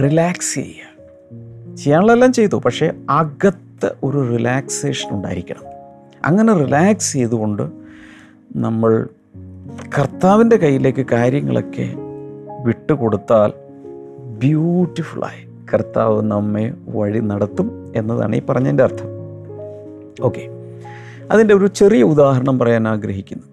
റിലാക്സ് 0.03 0.55
ചെയ്യുക. 0.55 1.75
ചെയ്യാനുള്ളതെല്ലാം 1.75 2.33
ചെയ്തു 2.33 2.55
പക്ഷേ 2.55 2.93
അകത്ത് 3.09 3.95
ഒരു 4.03 4.29
റിലാക്സേഷൻ 4.31 5.09
ഉണ്ടായിരിക്കണം. 5.09 5.61
അങ്ങനെ 6.25 6.53
റിലാക്സ് 6.53 7.13
ചെയ്തുകൊണ്ട് 7.13 7.63
നമ്മൾ 8.55 9.07
കർത്താവിന്റെ 9.99 10.57
കയ്യിലേക്ക് 10.57 11.05
കാര്യങ്ങളൊക്കെ 11.11 11.93
വിട്ടുകൊടുത്താൽ 12.63 13.53
ബ്യൂട്ടിഫുള്ളായി 14.39 15.47
കർത്താവ് 15.73 16.21
നമ്മെ 16.21 16.73
വഴി 16.87 17.19
നടത്തും 17.19 17.93
എന്നതാണ് 17.95 18.35
ഈ 18.35 18.41
പറഞ്ഞതിന്റെ 18.41 18.83
അർത്ഥം. 18.83 19.07
ഓക്കെ 20.25 20.56
അതിന്റെ 21.31 21.55
ഒരു 21.55 21.67
ചെറിയ 21.67 22.03
ഉദാഹരണം 22.03 22.59
പറയാൻ 22.59 22.87
ആഗ്രഹിക്കുന്നു. 22.87 23.43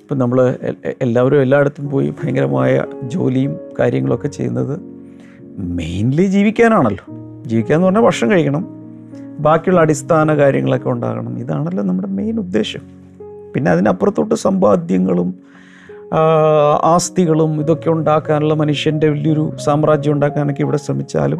ഇപ്പം 0.00 0.18
നമ്മൾ 0.18 0.56
എല്ലാവരും 1.02 1.42
എല്ലായിടത്തും 1.42 1.90
പോയി 1.90 2.10
ഭയങ്കരമായ 2.10 2.84
ജോലിയും 3.02 3.56
കാര്യങ്ങളൊക്കെ 3.78 4.28
ചെയ്യുന്നത് 4.28 4.80
മെയിൻലി 5.58 6.22
ജീവിക്കാനാണല്ലോ. 6.22 7.04
ജീവിക്കുക 7.46 7.74
എന്ന് 7.74 7.86
പറഞ്ഞാൽ 7.86 8.02
ഭക്ഷണം 8.02 8.30
കഴിക്കണം. 8.30 8.66
ബാക്കിയുള്ള 9.38 9.80
അടിസ്ഥാന 9.80 10.36
കാര്യങ്ങളൊക്കെ 10.36 10.88
ഉണ്ടാകണം. 10.90 11.38
ഇതാണല്ലോ 11.38 11.84
നമ്മുടെ 11.84 12.08
മെയിൻ 12.08 12.38
ഉദ്ദേശം. 12.38 12.80
പിന്നെ 13.54 13.70
അതിനപ്പുറത്തോട്ട് 13.70 14.34
സമ്പാദ്യങ്ങളും 14.34 15.34
ആസ്തികളും 16.82 17.60
ഇതൊക്കെ 17.60 17.90
ഉണ്ടാക്കാനുള്ള 17.90 18.54
മനുഷ്യന്റെ 18.54 19.08
വലിയൊരു 19.08 19.52
സാമ്രാജ്യം 19.64 20.12
ഉണ്ടാക്കാനൊക്കെ 20.12 20.62
ഇവിടെ 20.62 20.76
ശ്രമിച്ചാലും 20.76 21.38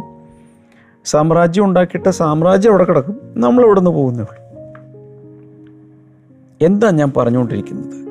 സാമ്രാജ്യം 1.05 1.64
ഉണ്ടാക്കിയിട്ട് 1.64 2.09
സാമ്രാജ്യം 2.09 2.71
അവിടെ 2.71 2.85
കിടക്കും. 2.85 3.17
നമ്മൾ 3.37 3.64
ഇവിടെ 3.64 3.81
നിന്ന് 3.81 3.91
പോകുന്നേ 3.91 4.25
എന്താ 6.62 6.90
ഞാൻ 6.90 7.12
പറഞ്ഞുകൊണ്ടിരിക്കുന്നത്? 7.16 8.02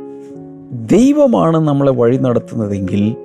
ദൈവമാണ് 0.90 1.58
നമ്മളെ 1.58 1.92
വഴി 1.92 2.18
നടത്തുന്നതെങ്കിൽ 2.18 3.16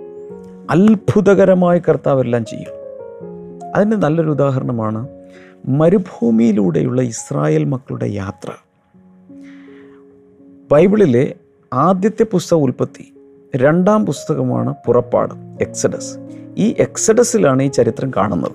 അത്ഭുതകരമായ 0.70 1.78
കർത്താവെല്ലാം 1.78 2.44
ചെയ്യും. 2.44 2.68
അതിന് 3.76 3.92
നല്ലൊരു 3.92 4.30
ഉദാഹരണമാണ് 4.30 5.08
മരുഭൂമിയിലൂടെയുള്ള 5.68 7.02
ഇസ്രായേൽ 7.02 7.64
മക്കളുടെ 7.64 8.06
യാത്ര. 8.06 8.50
ബൈബിളിലെ 10.72 11.34
ആദ്യത്തെ 11.72 12.22
പുസ്തക 12.24 12.56
ഉൽപ്പത്തി 12.56 13.14
രണ്ടാം 13.56 14.06
പുസ്തകമാണ് 14.06 14.74
പുറപ്പാട് 14.86 15.34
എക്സഡസ്. 15.60 16.18
ഈ 16.58 16.74
എക്സഡസിലാണ് 16.78 17.62
ഈ 17.62 17.68
ചരിത്രം 17.68 18.10
കാണുന്നത്. 18.16 18.52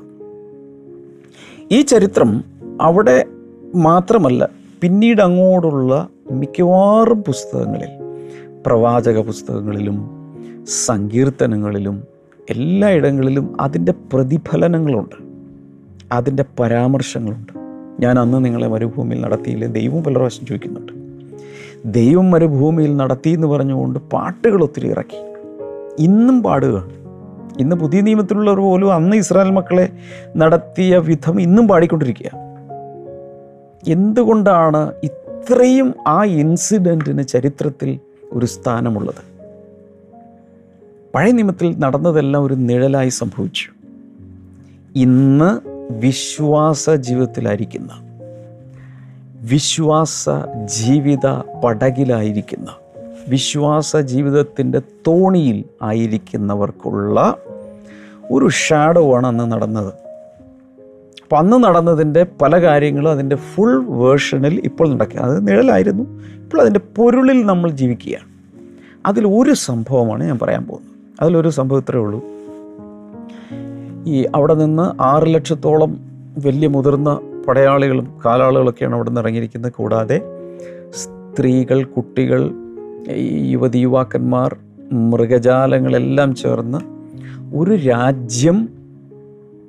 ഈ 1.72 1.82
ചരിത്രം 1.82 2.44
അവിടെ 2.82 3.26
മാത്രമല്ല 3.76 4.50
പിന്നീട് 4.82 5.22
അങ്ങോട്ടുള്ള 5.22 6.10
മിക്കവാറും 6.32 7.24
പുസ്തകങ്ങളിൽ 7.24 7.90
പ്രവാചക 8.66 9.20
പുസ്തകങ്ങളിലും 9.20 10.10
സങ്കീർത്തനങ്ങളിലും 10.86 12.04
എല്ലായിടങ്ങളിലും 12.50 13.62
അതിന്റെ 13.62 13.94
പ്രതിഫലനങ്ങളുണ്ട്. 14.14 15.16
അതിന്റെ 16.12 16.46
പരാമർശങ്ങളുണ്ട്. 16.60 17.54
ഞാൻ 18.02 18.20
അന്ന് 18.20 18.46
നിങ്ങളെ 18.46 18.68
മരുഭൂമിയിൽ 18.68 19.22
നടത്തിയില്ലേ? 19.22 19.68
ദൈവം 19.68 20.04
പല 20.04 20.16
പ്രാവശ്യം 20.16 20.46
ചോദിക്കുന്നുണ്ട്. 20.46 20.92
ദൈവം 21.94 22.32
മരുഭൂമിയിൽ 22.32 22.96
നടത്തി 22.96 23.30
എന്ന് 23.30 23.48
പറഞ്ഞുകൊണ്ട് 23.48 24.00
പാട്ടുകൾ 24.00 24.64
ഒത്തിരി 24.64 24.88
ഇറക്കി. 24.88 25.34
ഇന്നും 26.00 26.44
പാടുകയാണ്. 26.44 27.02
ഇന്ന് 27.60 27.76
പുതിയ 27.76 28.02
നിയമത്തിലുള്ളവർ 28.02 28.58
പോലും 28.58 28.94
അന്ന് 28.94 29.18
ഇസ്രായേൽ 29.18 29.52
മക്കളെ 29.52 29.90
നടത്തിയ 30.38 30.98
വിധം 30.98 31.42
ഇന്നും 31.42 31.68
പാടിക്കൊണ്ടിരിക്കുക 31.68 32.32
എന്തുകൊണ്ടാണ് 33.88 34.92
ഇത്രയും 35.42 35.96
ആ 36.08 36.24
ഇൻസിഡന്റിന് 36.24 37.24
ചരിത്രത്തിൽ 37.24 38.00
ഒരു 38.34 38.46
സ്ഥാനമുള്ളത്. 38.46 39.42
പഴയ 41.16 41.32
നിയമത്തിൽ 41.32 41.80
നടന്നതെല്ലാം 41.80 42.44
ഒരു 42.44 42.54
നിഴലായി 42.54 43.10
സംഭവിച്ചു. 43.10 43.70
ഇന്ന് 44.96 45.60
വിശ്വാസ 45.94 46.90
ജീവിതത്തിലായിരിക്കുന്ന 46.90 47.90
വിശ്വാസ 49.42 50.30
ജീവിത 50.66 51.28
പടകിലായിരിക്കുന്ന 51.64 52.76
വിശ്വാസ 53.28 53.98
ജീവിതത്തിന്റെ 53.98 54.82
തോണിയിൽ 55.08 55.64
ആയിരിക്കുന്നവർക്കുള്ള 55.82 57.36
ഒരു 58.32 58.50
ഷാഡോ 58.50 59.16
ആണ് 59.16 59.28
അന്ന് 59.28 59.52
നടന്നത്. 59.52 59.94
അപ്പം 61.32 61.40
അന്ന് 61.40 61.64
നടന്നതിന്റെ 61.64 62.26
പല 62.42 62.62
കാര്യങ്ങളും 62.62 63.12
അതിന്റെ 63.12 63.36
ഫുൾ 63.36 63.86
വേർഷനിൽ 63.86 64.62
ഇപ്പോൾ 64.64 64.94
നടക്കുക 64.94 65.20
അത് 65.20 65.48
നിഴലായിരുന്നു. 65.48 66.04
ഇപ്പോൾ 66.24 66.62
അതിന്റെ 66.62 66.80
പൊരുളിൽ 66.80 67.46
നമ്മൾ 67.46 67.72
ജീവിക്കുകയാണ്. 67.72 68.28
അതിൽ 69.06 69.28
ഒരു 69.28 69.54
സംഭവമാണ് 69.54 70.24
ഞാൻ 70.24 70.40
പറയാൻ 70.40 70.66
പോകുന്നത്. 70.66 70.92
അതിലൊരു 71.22 71.50
സംഭവം 71.50 71.80
ഇത്രയേ 71.80 72.04
ഉള്ളൂ. 72.04 72.24
ഈ 74.08 74.26
അവിടെ 74.36 74.54
നിന്ന് 74.54 75.02
ആറ് 75.02 75.34
ലക്ഷത്തോളം 75.34 75.98
വലിയ 76.46 76.68
മുതിർന്ന 76.68 77.20
പടയാളികളും 77.48 78.20
കാലാളുകളൊക്കെയാണ് 78.26 78.96
അവിടെ 78.96 79.10
നിന്ന് 79.10 79.22
ഇറങ്ങിയിരിക്കുന്നത്. 79.22 79.72
കൂടാതെ 79.72 80.22
സ്ത്രീകൾ 80.90 81.84
കുട്ടികൾ 81.84 82.52
യുവതി 83.32 83.78
യുവാക്കന്മാർ 83.78 84.56
മൃഗജാലങ്ങളെല്ലാം 84.92 86.36
ചേർന്ന് 86.36 86.78
ഒരു 87.56 87.76
രാജ്യം 87.76 88.81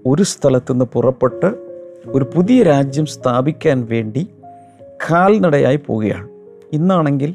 ഒരു 0.07 0.23
സ്ഥലത്തുനിന്ന് 0.23 0.85
പുറപ്പെട്ട് 0.85 1.55
ഒരു 2.07 2.31
പുതിയ 2.37 2.63
രാജ്യം 2.63 3.07
സ്ഥാപിക്കാൻ 3.07 3.87
വേണ്ടി 3.91 4.29
കാൽനടയായി 5.11 5.81
പോവുകയാണ്. 5.87 6.29
ഇന്നാണെങ്കിൽ 6.73 7.35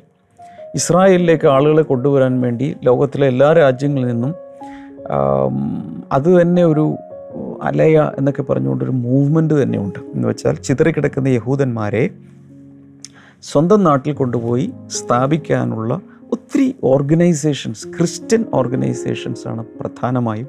ഇസ്രായേലിലേക്ക് 0.75 1.47
ആളുകളെ 1.47 1.81
കൊണ്ടുവരാൻ 1.81 2.41
വേണ്ടി 2.41 2.75
ലോകത്തിലെ 2.83 3.27
എല്ലാ 3.27 3.53
രാജ്യങ്ങളിൽ 3.53 4.07
നിന്നും 4.07 4.35
അത് 6.11 6.41
തന്നെ 6.41 6.65
ഒരു 6.65 6.95
അലയ 7.63 8.11
എന്നൊക്കെ 8.17 8.41
പറഞ്ഞുകൊണ്ടൊരു 8.41 8.91
മൂവ്മെന്റ് 8.91 9.63
തന്നെയുണ്ട്. 9.63 9.99
എന്ന് 9.99 10.27
വെച്ചാൽ 10.27 10.55
ചിതറിക്കിടക്കുന്ന 10.55 11.27
യഹൂദന്മാരെ 11.27 12.09
സ്വന്തം 13.41 13.83
നാട്ടിൽ 13.83 14.13
കൊണ്ടുപോയി 14.13 14.73
സ്ഥാപിക്കാനുള്ള 14.87 16.01
ഒത്തിരി 16.31 16.75
ഓർഗനൈസേഷൻസ് 16.83 17.87
ക്രിസ്ത്യൻ 17.87 18.45
ഓർഗനൈസേഷൻസാണ് 18.53 19.65
പ്രധാനമായും 19.79 20.47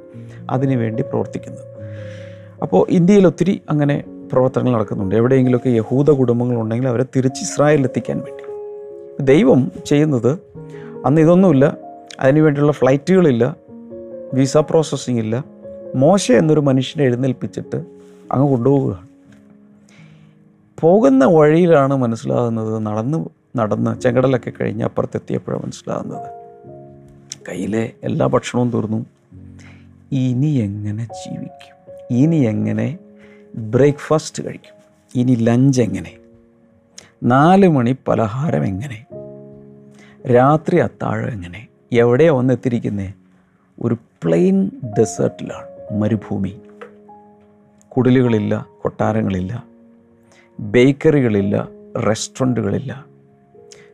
അതിനുവേണ്ടി 0.51 1.03
പ്രവർത്തിക്കുന്നത്. 1.03 1.78
അപ്പോൾ 2.63 2.87
ഇന്ത്യയിൽ 2.91 3.27
ഒത്തിരി 3.27 3.63
അങ്ങനെ 3.71 4.05
പ്രവർത്തനങ്ങൾ 4.33 4.73
നടക്കുന്നുണ്ട്. 4.73 5.15
എവിടെയെങ്കിലുമൊക്കെ 5.15 5.69
യഹൂദ 5.69 6.11
കുടുംബങ്ങളുണ്ടെങ്കിൽ 6.11 6.89
അവരെ 6.89 7.05
തിരിച്ച് 7.17 7.43
ഇസ്രായേലിൽ 7.43 7.85
എത്തിക്കാൻ 7.85 8.21
വേണ്ടി. 8.21 8.45
ദൈവം 9.25 9.73
ചെയ്യുന്നത് 9.87 10.39
അന്ന് 11.07 11.21
ഇതൊന്നുമില്ല. 11.21 11.77
അതിനുവേണ്ടിയുള്ള 12.21 12.73
ഫ്ലൈറ്റുകളില്ല. 12.73 13.57
വിസ 14.35 14.57
പ്രോസസ്സിംഗ് 14.57 15.21
ഇല്ല. 15.21 15.45
മോശ 15.97 16.33
എന്നൊരു 16.33 16.61
മനുഷ്യനെ 16.61 17.05
എഴുന്നേൽപ്പിച്ചിട്ട് 17.05 17.77
അങ്ങ് 18.33 18.49
കൊണ്ടുപോവുകയാണ്. 18.49 19.09
പോകുന്ന 20.81 21.25
വഴിയിലാണ് 21.25 21.97
മനസ്സിലാകുന്നത് 21.97 22.87
നടന്ന് 22.87 23.25
നടന്ന് 23.57 24.01
ചെങ്കടലൊക്കെ 24.01 24.53
കഴിഞ്ഞ് 24.61 24.85
അപ്പുറത്തെത്തിയപ്പോഴാണ് 24.85 25.63
മനസ്സിലാകുന്നത്. 25.63 26.27
കയ്യിലെ 27.49 27.93
എല്ലാ 28.03 28.27
ഭക്ഷണവും 28.27 28.71
തീർന്നു. 28.71 29.07
ഇനി 30.13 30.47
എങ്ങനെ 30.47 31.05
ജീവിക്കും? 31.05 31.78
ഇനി 32.11 32.37
എങ്ങനെ? 32.37 32.99
ബ്രേക്ക്ഫാസ്റ്റ് 33.55 34.47
കഴിക്കും. 34.47 34.75
ഇനി 35.15 35.35
ലഞ്ച് 35.35 35.83
എങ്ങനെ? 35.83 36.17
നാല് 37.23 37.69
മണി 37.69 37.97
പലഹാരം 38.09 38.65
എങ്ങനെ? 38.65 39.07
രാത്രി 40.33 40.79
അത്താഴം 40.79 41.31
എങ്ങനെ? 41.31 41.67
എവിടെയാണ് 41.93 42.37
വന്നെത്തിയിരിക്കുന്നത് 42.37 43.15
ഒരു 43.83 43.95
പ്ലെയിൻ 43.95 44.71
ഡെസേർട്ടിലാണ് 44.99 46.01
മരുഭൂമി. 46.01 46.61
കുടിലുകളില്ല 47.89 48.67
കൊട്ടാരങ്ങളില്ല. 48.83 49.65
ബേക്കറികളില്ല 50.61 51.69
റെസ്റ്റോറന്റുകളില്ല. 52.07 53.07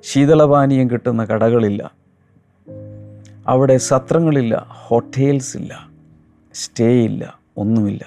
ശീതളപാനീയം 0.02 0.90
കിട്ടുന്ന 0.90 1.24
കടകളില്ല. 1.24 1.94
അവിടെ 3.46 3.76
സത്രങ്ങളില്ല 3.76 4.66
ഹോട്ടൽസ് 4.68 5.56
ഇല്ല 5.56 5.88
സ്റ്റേ 6.54 7.04
ഇല്ല 7.04 7.43
ഒന്നുമില്ല. 7.56 8.00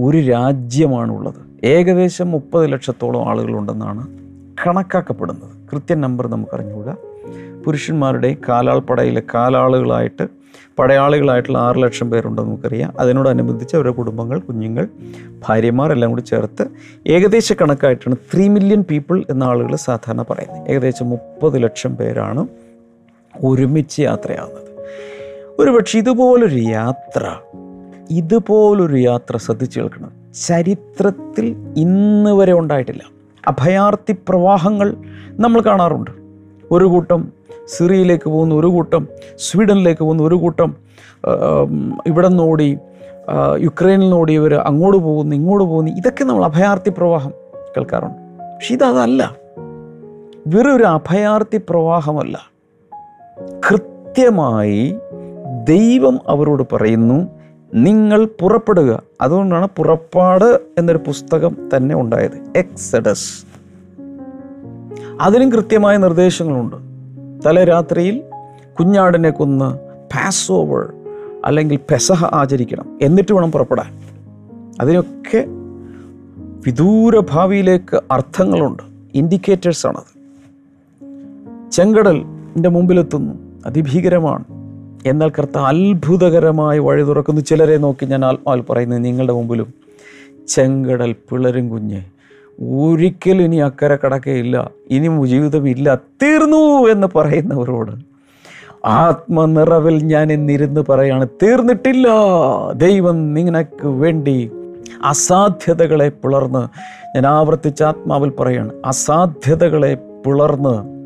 ഒരു 0.00 0.18
രാജ്യമാണുള്ളത്. 0.18 1.66
ഏകദേശം 1.66 2.30
മുപ്പത് 2.30 2.72
ലക്ഷത്തോളം 2.72 3.28
ആളുകളുണ്ടെന്നാണ് 3.28 4.18
കണക്കാക്കപ്പെടുന്നത്. 4.66 5.70
കൃത്യം 5.72 6.00
നമ്പർ 6.00 6.26
നമുക്കറിഞ്ഞുകൂടാ. 6.26 6.96
പുരുഷന്മാരുടെ 7.64 8.36
കാലാൾപ്പടയിലെ 8.48 9.22
കാലാളുകളായിട്ട് 9.34 10.28
പടയാളികളായിട്ടുള്ള 10.78 11.58
ആറ് 11.58 11.82
ലക്ഷം 11.82 12.10
പേരുണ്ടെന്ന് 12.10 12.50
നമുക്കറിയാം. 12.50 12.92
അതിനോടനുബന്ധിച്ച് 12.98 13.76
അവരുടെ 13.76 13.92
കുടുംബങ്ങൾ 13.92 14.40
കുഞ്ഞുങ്ങൾ 14.40 14.88
ഭാര്യമാർ 15.48 15.92
എല്ലാം 15.92 16.10
കൂടി 16.10 16.20
ചേർത്ത് 16.20 16.68
ഏകദേശ 17.06 17.52
കണക്കായിട്ടാണ് 17.52 18.16
ത്രീ 18.34 18.48
മില്യൺ 18.48 18.84
പീപ്പിൾ 18.90 19.24
എന്ന 19.30 19.44
ആളുകൾ 19.44 19.76
സാധാരണ 19.76 20.22
പറയുന്നത്. 20.22 20.70
ഏകദേശം 20.70 21.10
മുപ്പത് 21.10 21.62
ലക്ഷം 21.62 21.96
പേരാണ് 21.96 22.48
ഒരുമിച്ച് 23.44 24.02
ഒരുപക്ഷെ 25.60 25.98
ഇതുപോലൊരു 25.98 26.58
യാത്ര 26.58 27.30
ഇതുപോലൊരു 28.10 28.96
യാത്ര 28.96 29.36
ശ്രദ്ധിച്ചു 29.36 29.80
കേൾക്കണം. 29.80 30.10
ചരിത്രത്തിൽ 30.46 31.56
ഇന്ന് 31.76 32.30
വരെ 32.30 32.52
ഉണ്ടായിട്ടില്ല. 32.52 33.02
അഭയാർത്ഥി 33.46 34.16
പ്രവാഹങ്ങൾ 34.28 34.94
നമ്മൾ 35.30 35.60
കാണാറുണ്ട്. 35.60 36.10
ഒരു 36.70 36.84
കൂട്ടം 36.84 37.32
സിറിയയിലേക്ക് 37.66 38.30
പോകുന്ന 38.30 38.54
ഒരു 38.54 38.66
കൂട്ടം 38.66 39.08
സ്വീഡനിലേക്ക് 39.36 40.02
പോകുന്ന 40.02 40.22
ഒരു 40.22 40.34
കൂട്ടം 40.34 40.76
ഇവിടെ 42.06 42.28
നിന്ന് 42.28 42.42
ഓടി 42.42 42.78
ആ, 43.30 43.56
യുക്രൈനിൽ 43.56 44.00
നിന്ന് 44.00 44.16
ഓടിയവർ 44.16 44.54
അങ്ങോട്ട് 44.54 44.98
പോകുന്നു 44.98 45.36
ഇങ്ങോട്ട് 45.36 45.64
പോകുന്നു. 45.64 45.92
ഇതൊക്കെ 45.92 46.24
നമ്മൾ 46.24 46.44
അഭയാർത്ഥി 46.44 46.90
പ്രവാഹം 46.90 47.32
കേൾക്കാറുണ്ട്. 47.76 48.42
പക്ഷെ 48.54 48.74
ഇതല്ല 48.74 49.36
വെറൊരു 50.46 50.84
അഭയാർത്ഥി 50.84 51.60
പ്രവാഹമല്ല. 51.70 52.38
കൃത്യമായി 53.68 54.96
ദൈവം 55.68 56.18
അവരോട് 56.28 56.74
പറയുന്നു 56.74 57.28
നിങ്ങൾ 57.74 58.24
പുറപ്പെടുക. 58.40 59.02
അതുകൊണ്ടാണ് 59.20 59.68
പുറപ്പാട് 59.76 60.60
എന്നൊരു 60.78 60.98
പുസ്തകം 60.98 61.56
തന്നെ 61.76 61.94
ഉണ്ടായത് 61.94 62.58
എക്സഡസ്. 62.58 63.44
അതിനും 65.20 65.52
കൃത്യമായ 65.52 65.96
നിർദ്ദേശങ്ങളുണ്ട്. 65.96 66.76
തലരാത്രിയിൽ 67.46 68.22
കുഞ്ഞാടിനെ 68.78 69.30
കൊന്ന് 69.30 69.74
പാസ് 70.14 70.52
ഓവർ 70.52 70.92
അല്ലെങ്കിൽ 71.44 71.78
പെസഹ 71.90 72.24
ആചരിക്കണം. 72.24 72.98
എന്നിട്ട് 73.02 73.32
വേണം 73.32 73.52
പുറപ്പെടാൻ. 73.52 73.98
അതിനൊക്കെ 74.80 75.46
വിദൂര 76.66 77.18
ഭാവിയിലേക്ക് 77.30 78.00
അർത്ഥങ്ങളുണ്ട് 78.10 78.82
ഇൻഡിക്കേറ്റേഴ്സാണത് 79.14 80.18
ചെങ്കടലിന്റെ 81.70 82.68
മുമ്പിലെത്തുന്നു 82.68 83.34
അതിഭീകരമാണ്. 83.66 84.44
എന്നാൽ 85.08 85.30
കർത്ത 85.38 85.56
അത്ഭുതകരമായി 85.58 86.78
വഴി 86.78 87.02
തുറക്കുന്നു. 87.02 87.40
ചിലരെ 87.40 87.76
നോക്കി 87.76 88.06
ഞാൻ 88.06 88.24
ആത്മാവിൽ 88.24 88.62
പറയുന്നത് 88.70 89.04
നിങ്ങളുടെ 89.04 89.32
മുമ്പിലും 89.32 89.74
ചെങ്കടൽ 90.48 91.12
പിളരും 91.12 91.68
കുഞ്ഞ്. 91.68 92.00
ഒരിക്കലും 92.60 93.42
ഇനി 93.42 93.56
അക്കരെ 93.56 93.98
കടക്കയില്ല. 94.04 94.70
ഇനി 94.90 95.26
ജീവിതമില്ല 95.26 95.94
തീർന്നു 95.94 96.86
എന്ന് 96.88 97.06
പറയുന്നവരോട് 97.16 97.92
ആത്മനിറവിൽ 98.84 99.96
ഞാൻ 100.04 100.32
എന്നിരുന്ന് 100.32 100.80
പറയാണ് 100.88 101.28
തീർന്നിട്ടില്ല. 101.42 102.08
ദൈവം 102.72 103.34
നിനക്ക് 103.34 103.86
വേണ്ടി 103.86 104.50
അസാധ്യതകളെ 105.04 106.08
പിളർന്ന് 106.08 106.62
ഞാൻ 107.16 107.26
ആവർത്തിച്ച് 107.26 107.82
ആത്മാവിൽ 107.84 108.30
പറയാണ് 108.30 108.72
അസാധ്യതകളെ 108.84 109.94
പിളർന്ന് 110.26 110.97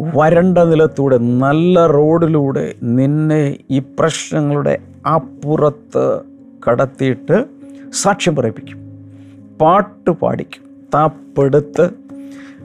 വരണ്ട 0.00 0.58
നിലത്തൂടെ 0.58 1.18
നല്ല 1.18 1.86
റോഡിലൂടെ 1.86 2.74
നിന്നെ 2.82 3.56
ഈ 3.70 3.78
പ്രശ്നങ്ങളുടെ 3.78 4.78
അപ്പുറത്ത് 5.14 6.20
കടത്തിയിട്ട് 6.68 7.44
സാക്ഷ്യം 7.92 8.36
പറയിപ്പിക്കും. 8.36 8.78
പാട്ട് 9.60 10.10
പാടിക്കും. 10.10 10.62
താപ്പെടുത്ത് 10.94 11.90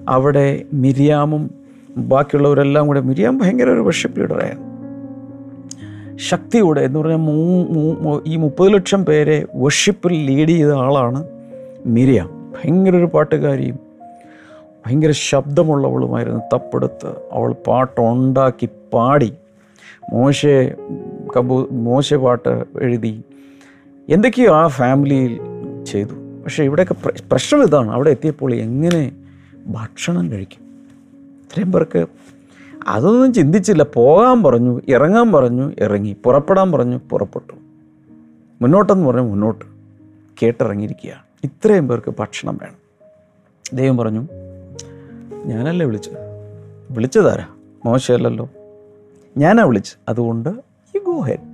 അവിടെ 0.09 0.63
മിരിയാമും 0.73 1.51
ബാക്കിയുള്ളവരെല്ലാം 1.97 2.87
കൂടെ 2.87 3.01
മിരിയാം 3.01 3.37
ഭയങ്കര 3.37 3.69
ഒരു 3.69 3.79
വർഷിപ്പ് 3.79 4.19
ലീഡറായിരുന്നു 4.19 4.67
ശക്തിയോടെ 6.17 6.81
എന്ന് 6.81 6.99
പറഞ്ഞാൽ 6.99 7.17
മൂ 7.17 8.19
ഈ 8.27 8.35
മുപ്പത് 8.35 8.73
ലക്ഷം 8.73 9.05
പേരെ 9.05 9.45
വർഷിപ്പിൽ 9.55 10.25
ലീഡ് 10.25 10.49
ചെയ്ത 10.49 10.69
ആളാണ് 10.69 11.23
മിരിയാം. 11.85 12.29
ഭയങ്കര 12.51 12.95
ഒരു 12.95 13.05
പാട്ടുകാരിയും 13.05 13.86
ഭയങ്കര 14.87 15.11
ശബ്ദമുള്ളവളുമായിരുന്നു 15.11 16.41
തപ്പെടുത്ത്. 16.53 17.07
അവൾ 17.31 17.53
പാട്ടുണ്ടാക്കി 17.53 18.69
പാടി. 18.93 19.33
മോശെ 20.13 20.75
കബൂ 21.37 21.67
മോശ 21.71 22.13
പാട്ട് 22.13 22.65
എഴുതി. 22.81 23.23
എന്തൊക്കെയോ 24.09 24.55
ആ 24.55 24.67
ഫാമിലിയിൽ 24.67 25.39
ചെയ്തു. 25.85 26.43
പക്ഷേ 26.43 26.63
ഇവിടെയൊക്കെ 26.63 26.93
പ്ര- 26.93 27.23
പ്രശ്നം 27.31 27.63
ഇതാണ്. 27.63 27.91
അവിടെ 27.91 28.09
എത്തിയപ്പോൾ 28.09 28.53
എങ്ങനെ 28.53 29.11
ഭക്ഷണം 29.67 30.31
കഴിക്കും? 30.31 30.59
ഇത്രയും 31.17 31.71
പേർക്ക് 31.71 32.05
അതൊന്നും 32.87 33.33
ചിന്തിച്ചില്ല. 33.33 33.83
പോകാൻ 33.83 34.43
പറഞ്ഞു 34.43 34.81
ഇറങ്ങാൻ 34.87 35.31
പറഞ്ഞു 35.31 35.71
ഇറങ്ങി. 35.79 36.15
പുറപ്പെടാൻ 36.23 36.71
പറഞ്ഞു 36.71 36.99
പുറപ്പെട്ടു. 37.09 37.53
മുന്നോട്ടെന്ന് 38.61 39.07
പറഞ്ഞു 39.07 39.29
മുന്നോട്ട് 39.29 39.65
കേട്ടിറങ്ങിയിരിക്കുക 40.43 41.25
ഇത്രയും 41.43 41.87
പേർക്ക് 41.87 42.13
ഭക്ഷണം 42.19 42.57
വേണം. 42.61 42.87
ദൈവം 43.73 43.97
പറഞ്ഞു 43.97 44.27
ഞാനല്ലേ 45.47 45.85
വിളിച്ചത്? 45.85 46.17
വിളിച്ചതാരാ? 46.89 47.45
മോശമല്ലല്ലോ 47.85 48.49
ഞാനാ 49.37 49.63
വിളിച്ച് 49.63 49.93
അതുകൊണ്ട് 50.09 50.49
ഈ 50.93 50.99
ഗോ 50.99 51.19
ഹെഡ് 51.19 51.45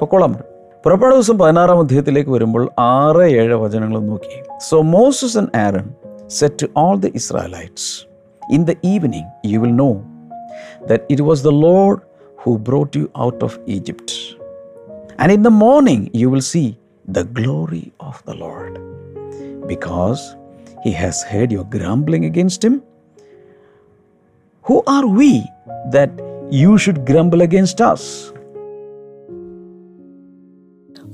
പൊക്കോളാൻ 0.00 0.32
പറഞ്ഞു 0.32 0.48
പുറപ്പാട് 0.84 1.14
ദിവസം 1.14 1.38
പതിനാറാം 1.38 1.78
അധ്യായത്തിലേക്ക് 1.78 2.30
വരുമ്പോൾ 2.30 2.70
ആറ് 2.78 3.24
ഏഴ് 3.40 3.54
വചനങ്ങൾ 3.54 4.00
നോക്കി. 4.00 4.58
So 4.58 4.82
Moses 4.82 5.38
and 5.38 5.58
Aaron 5.58 5.94
said 6.28 6.54
to 6.62 6.66
all 6.76 6.96
the 6.98 7.06
Israelites 7.14 7.90
in 8.50 8.64
the 8.64 8.74
evening 8.84 9.30
you 9.46 9.58
will 9.58 9.74
know 9.74 9.90
that 10.88 11.02
it 11.10 11.22
was 11.22 11.44
the 11.44 11.48
Lord 11.48 11.98
who 12.42 12.56
brought 12.58 12.96
you 12.96 13.06
out 13.18 13.44
of 13.44 13.58
Egypt 13.68 14.18
and 15.20 15.32
in 15.32 15.42
the 15.42 15.46
morning 15.46 16.10
you 16.14 16.28
will 16.28 16.40
see 16.40 16.72
the 17.10 17.20
glory 17.20 17.92
of 18.00 18.22
the 18.30 18.30
Lord 18.30 18.76
because 19.66 20.20
he 20.84 20.90
has 20.90 21.24
heard 21.28 21.52
your 21.52 21.66
grumbling 21.78 22.26
against 22.26 22.68
him 22.68 22.82
who 24.62 24.84
are 24.88 25.16
we 25.16 25.42
that 25.90 26.10
you 26.52 26.76
should 26.76 27.06
grumble 27.06 27.38
against 27.38 27.92
us? 27.92 28.00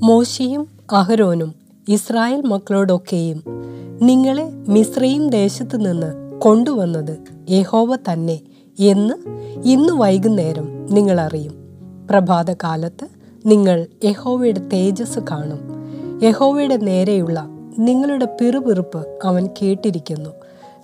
മോശയും 0.03 0.67
അഹരോനും 0.91 1.55
Israel 1.89 2.41
മക്കളോടൊക്കെയും 2.41 3.43
നിങ്ങളെ 4.01 4.49
മിശ്രയും 4.67 5.29
ദേശത്തു 5.29 5.77
നിന്ന് 5.77 6.39
കൊണ്ടുവന്നത് 6.39 7.17
യഹോവ 7.49 7.95
തന്നെ 7.95 8.39
എന്ന് 8.79 9.13
ഇന്ന് 9.65 9.93
വൈകുന്നേരം 9.93 10.85
നിങ്ങൾ 10.85 11.21
അറിയും. 11.21 11.53
പ്രഭാതകാലത്ത് 12.09 13.07
നിങ്ങൾ 13.45 13.87
യഹോവയുടെ 14.03 14.59
തേജസ് 14.59 15.19
കാണും. 15.31 15.59
യഹോവയുടെ 16.23 16.77
നേരെയുള്ള 16.77 17.47
നിങ്ങളുടെ 17.79 18.25
പിറുപിറുപ്പ് 18.41 19.19
അവൻ 19.25 19.49
കേട്ടിരിക്കുന്നു. 19.61 20.29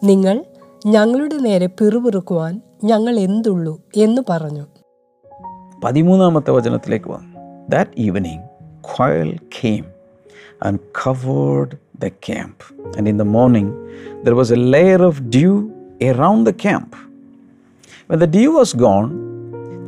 നിങ്ങൾ 0.03 0.43
ഞങ്ങളുടെ 0.85 1.35
നേരെ 1.35 1.67
പിറുപിറുക്കുവാൻ 1.67 2.61
ഞങ്ങൾ 2.83 3.19
എന്തുള്ളൂ 3.19 3.79
എന്ന് 3.95 4.21
പറഞ്ഞു. 4.29 4.65
പതിമൂന്നാമത്തെ 5.83 6.51
വചനത്തിലേക്ക് 6.51 7.09
വന്നു 7.09 7.39
that 7.69 7.91
evening 7.97 8.43
quail 8.81 9.37
came 9.61 9.85
and 10.63 10.79
covered 11.05 11.75
the 11.99 12.07
camp 12.07 12.63
and 12.97 13.09
in 13.09 13.17
the 13.17 13.21
morning 13.21 13.73
there 14.23 14.33
was 14.33 14.53
a 14.53 14.55
layer 14.55 15.03
of 15.03 15.21
dew 15.21 15.71
around 16.01 16.49
the 16.49 16.55
camp 16.55 16.95
When 18.09 18.19
the 18.19 18.27
dew 18.27 18.51
was 18.51 18.73
gone, 18.73 19.09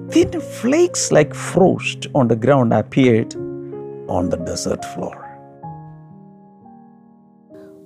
thin 0.10 0.41
flakes 0.60 1.12
like 1.12 1.34
frost 1.34 2.08
on 2.15 2.27
the 2.27 2.36
ground 2.36 2.73
appeared 2.73 3.36
on 4.10 4.29
the 4.29 4.38
desert 4.38 4.84
floor. 4.86 5.15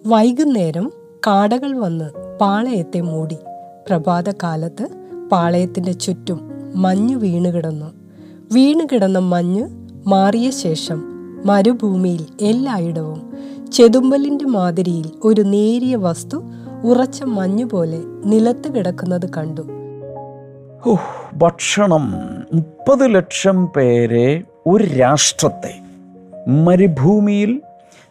വൈകുന്നേരം 0.05 0.91
കാടകൾ 1.27 1.79
വന്ന് 1.79 2.28
പാളയത്തെ 2.41 3.01
മൂടി. 3.01 3.37
പ്രഭാതകാലത്ത് 3.87 4.87
പാളയത്തിന്റെ 5.31 5.91
ചുറ്റും 5.91 6.51
മഞ്ഞ് 6.75 7.15
വീണുകിടന്നു 7.15 7.85
വീണുകിടന്ന 8.51 9.19
മഞ്ഞ് 9.19 9.67
മാറിയ 10.07 10.49
ശേഷം 10.49 11.03
മരുഭൂമിയിൽ 11.47 12.25
എല്ലായിടവും 12.41 13.33
ചെതുമ്പലിന്റെ 13.73 14.45
മാതിരിയിൽ 14.45 15.11
ഒരു 15.23 15.41
നേരിയ 15.41 15.95
വസ്തു 15.95 16.43
ഉറച്ച 16.83 17.23
മഞ്ഞു 17.23 17.65
പോലെ 17.65 17.99
നിലത്ത് 18.25 18.75
കിടക്കുന്നത് 18.75 19.29
കണ്ടു. 19.37 19.61
ഭക്ഷണം. 21.33 22.11
മുപ്പത് 22.53 23.15
ലക്ഷം 23.15 23.67
പേരെ 23.67 24.43
ഒരു 24.67 24.83
രാഷ്ട്രത്തെ. 24.83 25.79
മരുഭൂമിയിൽ 26.47 27.61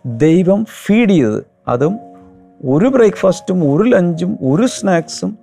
ദൈവം 0.06 0.64
ഫീഡ് 0.64 1.10
ചെയ്തത്. 1.10 1.44
അതും 1.68 1.98
ഒരു 2.64 2.88
ബ്രേക്ക്ഫാസ്റ്റും 2.88 3.76
ഒരു 3.76 3.90
ലഞ്ചും 3.90 4.38
ഒരു 4.42 4.66
സ്നാക്സും 4.66 5.38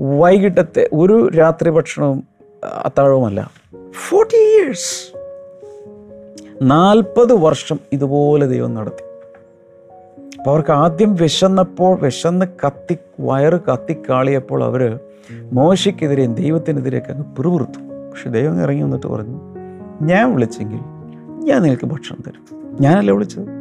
വൈകിട്ടത്തെ 0.00 0.88
ഒരു 0.92 1.28
രാത്രി 1.28 1.70
ഭക്ഷണവും 1.70 2.24
അത്താഴവുമല്ല. 2.84 3.50
Forty 4.08 4.36
years. 4.36 5.18
നാൽപ്പത് 6.62 7.32
വർഷം 7.32 7.80
ഇതുപോലെ 7.92 8.46
ദൈവം 8.46 8.74
നടത്തി. 8.74 9.08
അപ്പോൾ 10.38 10.50
അവർക്ക് 10.50 10.70
ആദ്യം 10.70 11.14
വിശന്നപ്പോൾ 11.14 11.98
വിശന്ന് 11.98 12.46
കത്തി 12.66 12.98
വയറ് 13.20 13.60
കത്തിക്കാളിയപ്പോൾ 13.60 14.64
അവർ 14.64 14.98
മോശയ്ക്കെതിരെയും 15.52 16.34
ദൈവത്തിനെതിരെയൊക്കെ 16.34 17.12
അങ്ങ് 17.12 17.36
പിറുപിറുത്തു. 17.36 18.10
പക്ഷെ 18.10 18.30
ദൈവം 18.30 18.62
ഇറങ്ങി 18.62 18.82
വന്നിട്ട് 18.82 19.06
പറഞ്ഞു 19.06 19.40
ഞാൻ 20.02 20.34
വിളിച്ചെങ്കിൽ 20.34 20.80
ഞാൻ 21.44 21.62
നിങ്ങൾക്ക് 21.62 21.86
ഭക്ഷണം 21.86 22.18
തരും. 22.26 22.62
ഞാനല്ലേ 22.80 23.14
വിളിച്ചത്? 23.14 23.57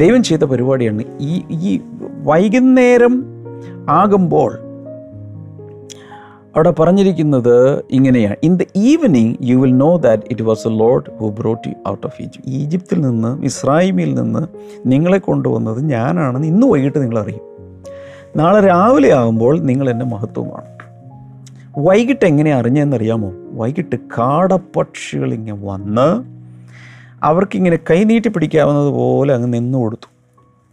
ദൈവം 0.00 0.22
ചെയ്ത 0.22 0.42
പരിപാടിയാണ്. 0.42 1.02
ഈ 1.20 1.42
ഈ 1.50 1.80
വൈകുന്നേരം 2.24 3.24
ആകുമ്പോൾ 3.88 4.52
അവിടെ 6.56 6.70
പറഞ്ഞിരിക്കുന്നത് 6.70 7.84
ഇങ്ങനെയാണ്. 7.90 8.36
In 8.42 8.56
the 8.56 8.64
evening 8.76 9.34
you 9.42 9.56
will 9.56 9.76
know 9.76 9.96
that 9.96 10.22
it 10.30 10.42
was 10.42 10.68
a 10.68 10.78
Lord 10.78 11.04
who 11.18 11.28
brought 11.28 11.68
you 11.68 11.74
out 11.88 12.06
of 12.06 12.22
Egypt 12.22 12.50
ഈജിപ്തിൽ 12.50 13.00
നിന്ന് 13.00 13.42
ഇസ്രായേമിൽ 13.42 14.14
നിന്ന് 14.14 14.42
നിങ്ങളെ 14.86 15.18
കൊണ്ടുവന്നത് 15.18 15.84
ഞാനാണെന്ന് 15.84 16.48
ഇന്ന് 16.48 16.66
വൈകിട്ട് 16.66 17.02
നിങ്ങളറിയും 17.02 17.40
നാളെ 18.36 18.60
രാവിലെ 18.60 19.12
ആകുമ്പോൾ 19.12 19.60
നിങ്ങൾ 19.60 19.90
എന്റെ 19.90 20.04
മഹത്വമാണ്. 20.04 20.70
വൈകിട്ട് 21.78 22.24
എങ്ങനെ 22.24 22.54
അറിഞ്ഞതെന്നറിയാമോ? 22.54 23.32
വൈകിട്ട് 23.52 23.96
കാടപ്പക്ഷികളിങ്ങനെ 23.96 25.58
വന്ന് 25.64 26.39
അവർക്കിങ്ങനെ 27.22 27.78
കൈനീട്ടി 27.90 28.28
പിടിക്കാവുന്നത് 28.28 28.88
പോലെ 28.88 29.34
അങ്ങ് 29.34 29.52
നിന്നു 29.52 29.78
കൊടുത്തു. 29.78 30.10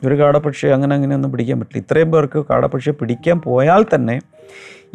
ഒരു 0.08 0.20
കാടപ്പക്ഷിയെ 0.20 0.72
അങ്ങനെ 0.72 0.96
അങ്ങനെ 0.96 1.16
ഒന്നും 1.16 1.32
പിടിക്കാൻ 1.32 1.60
പറ്റില്ല. 1.60 1.82
ഇത്രയും 1.82 2.12
പേർക്ക് 2.12 2.46
കാടപ്പക്ഷിയെ 2.50 2.94
പിടിക്കാൻ 2.94 3.42
പോയാൽ 3.42 3.86
തന്നെ 3.96 4.20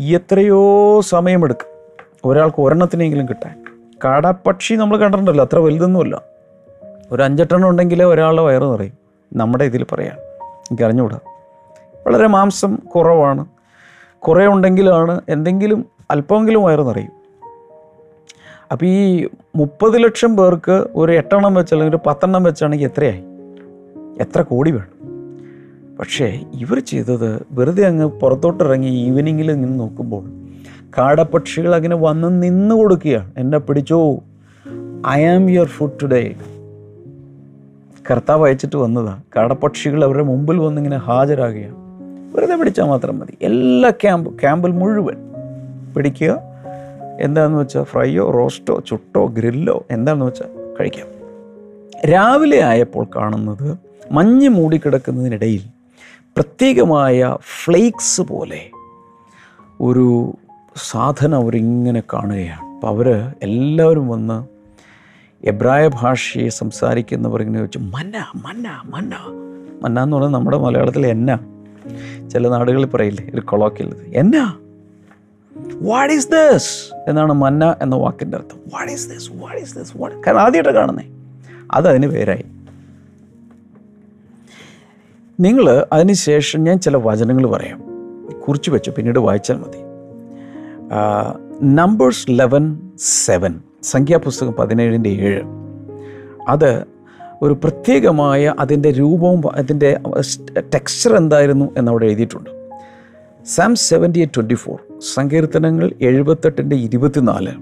എത്രയോ 0.01 1.01
സമയമെടുക്കും. 1.01 1.73
ഒരാൾക്ക് 2.25 2.63
ഒരെണ്ണത്തിനെങ്കിലും 2.63 3.29
കിട്ടാൻ. 3.29 3.65
കാടപ്പക്ഷി 4.05 4.75
നമ്മൾ 4.75 4.97
കണ്ടിട്ടുണ്ടല്ലോ 4.97 5.45
അത്ര 5.45 5.59
വലുതൊന്നുമല്ല. 5.59 6.23
ഒരു 7.13 7.23
അഞ്ചെട്ടെണ്ണം 7.23 7.69
ഉണ്ടെങ്കിൽ 7.69 8.03
ഒരാളുടെ 8.03 8.43
വയറ് 8.43 8.63
നിറയും. 8.63 8.93
നമ്മുടെ 9.33 9.65
ഇതിൽ 9.65 9.87
പറയാം. 9.93 10.19
എനിക്ക് 10.47 10.83
അറിഞ്ഞുകൂടാ? 10.83 11.19
വളരെ 12.07 12.27
മാംസം 12.27 12.77
കുറവാണ്. 12.77 13.47
കുറേ 14.19 14.47
ഉണ്ടെങ്കിലാണ് 14.47 15.21
എന്തെങ്കിലും 15.29 15.87
അല്പമെങ്കിലും 16.11 16.63
വയറ് 16.63 16.89
നിറയും. 16.89 17.22
അപ്പോൾ 18.73 18.87
ഈ 18.87 19.27
മുപ്പത് 19.57 20.03
ലക്ഷം 20.03 20.37
പേർക്ക് 20.37 20.87
ഒരു 20.95 21.13
എട്ടെണ്ണം 21.13 21.55
വെച്ച് 21.55 21.75
അല്ലെങ്കിൽ 21.75 21.97
ഒരു 21.97 22.03
പത്തെണ്ണം 22.07 22.43
വെച്ചാണെങ്കിൽ 22.43 22.85
എത്രയായി? 22.85 23.23
എത്ര 24.21 24.43
കോടി 24.43 24.71
വേണം? 24.71 25.09
പക്ഷേ 25.97 26.41
ഇവർ 26.55 26.79
ചെയ്തത് 26.79 27.47
വെറുതെ 27.51 27.87
അങ്ങ് 27.87 28.07
പുറത്തോട്ട് 28.07 28.65
ഇറങ്ങി 28.65 28.89
ഈവനിങ്ങിൽ 28.89 29.55
നിന്ന് 29.55 29.81
നോക്കുമ്പോൾ 29.81 30.25
കാടപ്പക്ഷികൾ 30.99 31.75
അങ്ങനെ 31.75 31.97
വന്ന് 31.97 32.43
നിന്ന് 32.43 32.75
കൊടുക്കുകയാണ്. 32.75 33.33
എന്നെ 33.37 33.59
പിടിച്ചോ? 33.59 34.23
I 35.09 35.25
am 35.25 35.51
your 35.51 35.67
food 35.67 36.03
today 36.03 36.37
കർത്താവ് 38.11 38.45
അയച്ചിട്ട് 38.45 38.77
വന്നതാണ് 38.77 39.23
കാടപ്പക്ഷികൾ 39.37 40.05
അവരുടെ 40.05 40.23
മുമ്പിൽ 40.23 40.59
വന്നിങ്ങനെ 40.59 40.97
ഹാജരാകുകയാണ്. 40.97 41.77
വെറുതെ 42.37 42.57
പിടിച്ചാൽ 42.57 42.85
മാത്രം 42.85 43.19
മതി. 43.19 43.39
എല്ലാ 43.43 43.91
ക്യാമ്പ് 43.91 44.41
ക്യാമ്പിൽ 44.41 44.71
മുഴുവൻ 44.71 45.17
പിടിക്കുക. 45.97 46.52
എന്താണെന്ന് 47.21 47.61
വെച്ചാൽ 47.61 47.83
ഫ്രൈയോ 47.83 48.31
റോസ്റ്റോ 48.31 48.81
ചുട്ടോ 48.81 49.27
ഗ്രില്ലോ 49.27 49.87
എന്താണെന്ന് 49.91 50.27
വെച്ചാൽ 50.27 50.77
കഴിക്കാം. 50.81 51.07
രാവിലെ 52.11 52.65
ആയപ്പോൾ 52.65 53.07
കാണുന്നത് 53.17 53.79
മഞ്ഞ് 54.13 54.49
മൂടിക്കിടക്കുന്നതിനിടയിൽ 54.49 55.61
പ്രത്യേകമായ 56.37 57.37
ഫ്ലേക്സ് 57.65 58.21
പോലെ 58.21 58.71
ഒരു 59.81 60.37
സാധനം 60.77 61.35
അവരിങ്ങനെ 61.35 62.03
കാണുകയാണ്. 62.15 62.75
അപ്പം 62.75 62.89
അവർ 62.89 63.33
എല്ലാവരും 63.43 64.09
വന്ന് 64.09 64.47
എബ്രായ 65.47 65.91
ഭാഷയെ 65.95 66.49
സംസാരിക്കുന്നവർ 66.49 67.43
ഇങ്ങനെ 67.43 67.63
വെച്ച് 67.63 67.79
മന്ന 67.79 68.33
മന്ന 68.35 68.83
മന്ന. 68.85 69.15
മന്ന 69.83 70.03
എന്ന് 70.03 70.17
പറഞ്ഞാൽ 70.17 70.33
നമ്മുടെ 70.33 70.59
മലയാളത്തിൽ 70.59 71.07
എന്നാ. 71.07 71.39
ചില 72.29 72.49
നാടുകളിൽ 72.49 72.87
പറയില്ലേ 72.87 73.31
ഒരു 73.35 73.41
കൊളോക്കിൽ 73.41 73.95
എന്നാ? 74.15 74.59
വാട്ട് 75.57 76.15
ഈസ് 76.15 76.29
ദസ് 76.29 76.95
എന്നാണ് 77.09 77.33
മന്ന 77.33 77.77
എന്ന 77.83 77.97
വാക്കിന്റെ 77.97 78.37
അർത്ഥം. 78.37 78.59
What 78.75 78.93
is 78.93 79.11
this 79.11 79.31
what 79.35 79.61
is 79.61 79.79
this 79.79 79.93
what 79.97 80.17
കാരണം 80.19 80.41
ആദ്യമായിട്ട് 80.41 80.79
കാണുന്നേ. 80.79 81.05
അത് 81.73 81.89
അതിന് 81.89 82.07
പേരായി 82.07 82.45
നിങ്ങൾ 85.41 85.87
അതിനുശേഷം 85.93 86.65
ഞാൻ 86.65 86.79
ചില 86.79 86.97
വചനങ്ങൾ 86.97 87.47
പറയാം. 87.47 87.83
കുറിച്ച് 88.41 88.71
വെച്ചു 88.71 88.91
പിന്നീട് 88.91 89.19
വായിച്ചാൽ 89.19 89.57
മതി. 89.57 89.79
നമ്പേഴ്സ് 91.75 92.27
ലെവൻ 92.31 92.81
സെവൻ 92.99 93.61
സംഖ്യാപുസ്തകം 93.83 94.53
പതിനേഴിന്റെ 94.53 95.11
ഏഴ്. 95.11 95.43
അത് 96.49 96.85
ഒരു 97.43 97.53
പ്രത്യേകമായ 97.53 98.55
അതിന്റെ 98.59 98.91
രൂപവും 98.91 99.55
അതിന്റെ 99.55 100.01
ടെക്സ്ചർ 100.75 101.17
എന്തായിരുന്നു 101.17 101.71
എന്നവിടെ 101.77 102.07
എഴുതിയിട്ടുണ്ട്. 102.07 102.51
Psalm 103.47 103.75
seventy 103.75 104.19
eight 104.19 104.35
twenty 104.35 104.55
four 104.55 104.92
സങ്കീർത്തനങ്ങൾ 105.03 105.93
എഴുപത്തെട്ടിന്റെ 106.01 106.77
ഇരുപത്തിനാല്. 106.77 107.53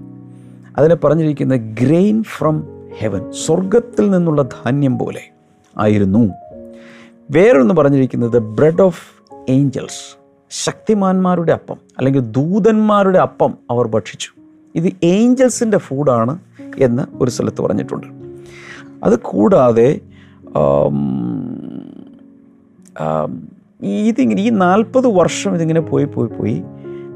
അതിനെ 0.79 0.95
പറഞ്ഞിരിക്കുന്ന 0.95 1.57
ഗ്രെയിൻ 1.57 2.23
ഫ്രം 2.23 2.65
ഹെവൻ 2.99 3.33
സ്വർഗത്തിൽ 3.33 4.11
നിന്നുള്ള 4.11 4.43
ധാന്യം 4.43 4.99
പോലെ 4.99 5.23
ആയിരുന്നു. 5.79 6.29
വേറൊന്ന് 7.31 7.75
പറഞ്ഞിരിക്കുന്നത് 7.75 8.39
ബ്രെഡ് 8.39 8.83
ഓഫ് 8.83 9.03
ഏഞ്ചൽസ് 9.49 10.19
ശക്തിമാന്മാരുടെ 10.51 11.53
അപ്പം 11.53 11.77
അല്ലെങ്കിൽ 11.99 12.21
ദൂതന്മാരുടെ 12.21 13.19
അപ്പം 13.19 13.55
അവർ 13.71 13.87
ഭക്ഷിച്ചു. 13.87 14.31
ഇത് 14.75 14.93
ഏഞ്ചൽസിന്റെ 15.03 15.79
ഫുഡാണ് 15.79 16.39
എന്ന് 16.79 17.03
ഒരു 17.23 17.31
സ്ഥലത്ത് 17.31 17.63
പറഞ്ഞിട്ടുണ്ട്. 17.63 18.07
അത് 19.05 19.19
കൂടാതെ 19.19 20.01
ഇതിങ്ങനെ 23.83 24.43
ഈ 24.43 24.49
നാൽപ്പത് 24.49 25.07
വർഷം 25.07 25.55
ഇതിങ്ങനെ 25.55 25.81
പോയി 25.81 26.05
പോയി 26.05 26.29
പോയി 26.29 26.63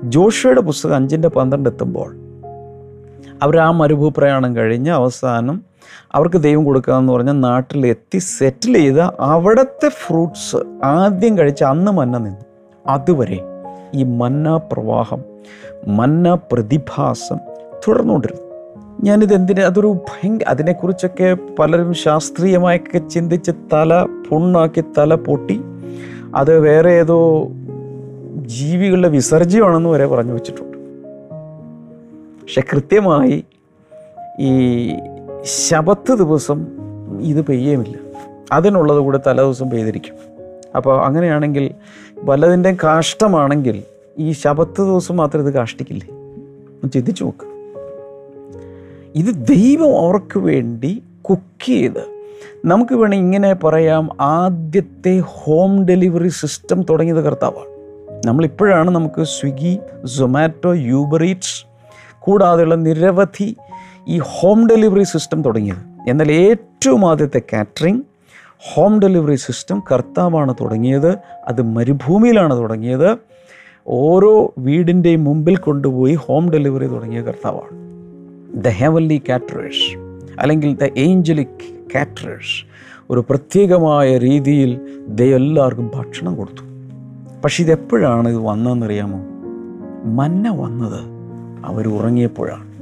ജോഷയുടെ 0.09 0.61
പുസ്തകം 0.61 0.95
അഞ്ചിന്റെ 0.95 1.29
പന്ത്രണ്ട് 1.29 1.69
എത്തുമ്പോൾ 1.69 2.17
അവർ 3.43 3.59
ആ 3.59 3.71
മരുഭൂപ്രയാണം 3.71 4.57
കഴിഞ്ഞ് 4.57 4.91
അവസാനം 4.91 5.63
അവർക്ക് 6.15 6.37
ദൈവം 6.37 6.65
കൊടുക്കുക 6.65 6.95
എന്ന് 6.95 7.13
പറഞ്ഞാൽ 7.13 7.41
നാട്ടിലെത്തി 7.41 8.19
സെറ്റിൽ 8.19 8.77
ചെയ്ത 8.77 8.99
അവിടുത്തെ 9.21 9.89
ഫ്രൂട്ട്സ് 9.89 10.57
ആദ്യം 10.85 11.39
കഴിച്ച് 11.39 11.65
അന്ന് 11.65 11.93
മന്ന 11.93 12.19
നിന്നു. 12.19 12.41
അതുവരെ 12.87 13.41
ഈ 13.95 14.03
മന്ന 14.03 14.57
പ്രവാഹം 14.57 15.25
മന്ന 15.89 16.39
പ്രതിഭാസം 16.53 17.37
തുടർന്നുകൊണ്ടിരുന്നു. 17.89 18.43
ഞാനിത് 19.03 19.35
എന്തിന് 19.35 19.61
അതൊരു 19.61 19.87
ഭയങ്കര 19.87 20.45
അതിനെക്കുറിച്ചൊക്കെ 20.49 21.37
പലരും 21.59 21.95
ശാസ്ത്രീയമായൊക്കെ 21.95 22.99
ചിന്തിച്ച് 22.99 23.51
തല 23.73 24.07
പുണ്ണാക്കി 24.29 24.85
തല 24.99 25.15
പൊട്ടി. 25.15 25.61
അത് 26.35 26.59
വേറെ 26.59 26.91
ഏതോ 26.91 27.49
ജീവികളുടെ 28.45 29.09
വിസർജ്യമാണെന്ന് 29.09 29.91
വരെ 29.91 30.07
പറഞ്ഞു 30.07 30.33
വെച്ചിട്ടുണ്ട്. 30.33 30.79
പക്ഷെ 32.43 32.61
കൃത്യമായി 32.61 33.45
ഈ 34.41 34.89
ശബത്ത് 35.43 36.13
ദിവസം 36.13 36.67
ഇത് 37.21 37.45
പെയ്യുമില്ല. 37.45 37.99
അതിനുള്ളത് 38.53 38.99
കൂടെ 38.99 39.21
തലേ 39.27 39.43
ദിവസം 39.43 39.71
പെയ്തിരിക്കും. 39.71 40.15
അപ്പോൾ 40.77 41.05
അങ്ങനെയാണെങ്കിൽ 41.05 41.75
വല്ലതിന്റെ 42.19 42.77
കാഷ്ടമാണെങ്കിൽ 42.85 43.83
ഈ 44.19 44.33
ശബത്ത് 44.33 44.83
ദിവസം 44.83 45.17
മാത്രം 45.17 45.49
ഇത് 45.49 45.55
കാഷ്ടിക്കില്ലേ? 45.55 46.09
ഒന്ന് 46.11 46.93
ചിന്തിച്ചു 46.93 47.25
നോക്ക്. 47.25 47.47
ഇത് 49.15 49.35
ദൈവം 49.35 50.07
അവർക്ക് 50.07 50.39
വേണ്ടി 50.39 51.03
കുക്ക് 51.23 51.67
ചെയ്ത് 51.67 52.15
നമുക്ക് 52.65 52.95
വേണമെങ്കിൽ 52.95 53.25
ഇങ്ങനെ 53.25 53.55
പറയാം 53.55 54.09
ആദ്യത്തെ 54.21 55.23
ഹോം 55.25 55.85
ഡെലിവറി 55.85 56.29
സിസ്റ്റം 56.29 56.83
തുടങ്ങിയത് 56.83 57.25
കർത്താവാണ്. 57.25 57.74
നമ്മളിപ്പോഴാണ് 58.25 58.91
നമുക്ക് 58.91 59.23
സ്വിഗ്ഗി 59.23 59.79
സൊമാറ്റോ 60.05 60.73
യൂബറീറ്റ്സ് 60.73 61.67
കൂടാതെയുള്ള 62.19 62.75
നിരവധി 62.75 63.57
ഈ 64.09 64.19
ഹോം 64.23 64.69
ഡെലിവറി 64.69 65.03
സിസ്റ്റം 65.03 65.43
തുടങ്ങിയത്. 65.43 66.11
എന്നാൽ 66.11 66.33
ഏറ്റവും 66.33 67.11
ആദ്യത്തെ 67.11 67.43
കാറ്ററിംഗ് 67.53 68.03
ഹോം 68.59 69.01
ഡെലിവറി 69.01 69.35
സിസ്റ്റം 69.35 69.83
കർത്താവാണ് 69.93 70.55
തുടങ്ങിയത്. 70.61 71.19
അത് 71.47 71.63
മരുഭൂമിയിലാണ് 71.63 72.59
തുടങ്ങിയത്. 72.59 73.17
ഓരോ 73.87 74.55
വീടിന്റെയും 74.59 75.25
മുമ്പിൽ 75.25 75.57
കൊണ്ടുപോയി 75.57 76.15
ഹോം 76.15 76.51
ഡെലിവറി 76.51 76.87
തുടങ്ങിയ 76.87 77.23
കർത്താവാണ്. 77.23 77.85
ദ 78.65 78.69
ഹെവൻലി 78.69 79.23
കാറ്ററേഴ്സ് 79.29 79.99
അല്ലെങ്കിൽ 80.41 80.77
ദ 80.77 80.91
ഏഞ്ചലിക് 80.97 81.75
കാറ്ററേഴ്സ് 81.95 82.67
ഒരു 83.11 83.25
പ്രത്യേകമായ 83.31 84.19
രീതിയിൽ 84.19 84.81
ദൈവം 85.09 85.37
എല്ലാവർക്കും 85.37 85.91
ഭക്ഷണം 85.95 86.37
കൊടുത്തു. 86.37 86.74
പക്ഷെ 87.45 87.63
ഇതെപ്പോഴാണ് 87.63 88.29
ഇത് 88.29 88.37
വന്നതെന്നറിയാമോ? 88.37 89.19
മന്ന 90.05 90.51
വന്നത് 90.51 91.01
അവർ 91.65 91.89
ഉറങ്ങിയപ്പോഴാണ്. 91.89 92.75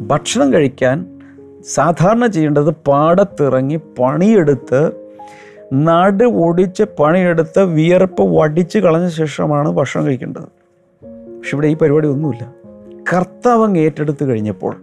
ഭക്ഷണം 0.00 0.52
കഴിക്കാൻ 0.52 1.20
സാധാരണ 1.64 2.26
ചെയ്യേണ്ടത് 2.26 2.70
പാടത്തിറങ്ങി 2.70 3.76
പണിയെടുത്ത് 3.98 4.92
നട 5.74 6.22
ഒടിച്ച് 6.22 6.82
പണിയെടുത്ത് 6.82 7.62
വിയർപ്പ് 7.62 8.22
വടിച്ച് 8.22 8.78
കളഞ്ഞ 8.78 9.08
ശേഷമാണ് 9.08 9.70
ഭക്ഷണം 9.70 10.06
കഴിക്കേണ്ടത്. 10.06 10.42
പക്ഷെ 10.42 11.54
ഇവിടെ 11.54 11.66
ഈ 11.66 11.74
പരിപാടി 11.74 12.08
ഒന്നുമില്ല. 12.08 12.54
കർത്താവ് 13.12 13.78
ഏറ്റെടുത്ത് 13.78 14.24
കഴിഞ്ഞപ്പോൾ 14.24 14.76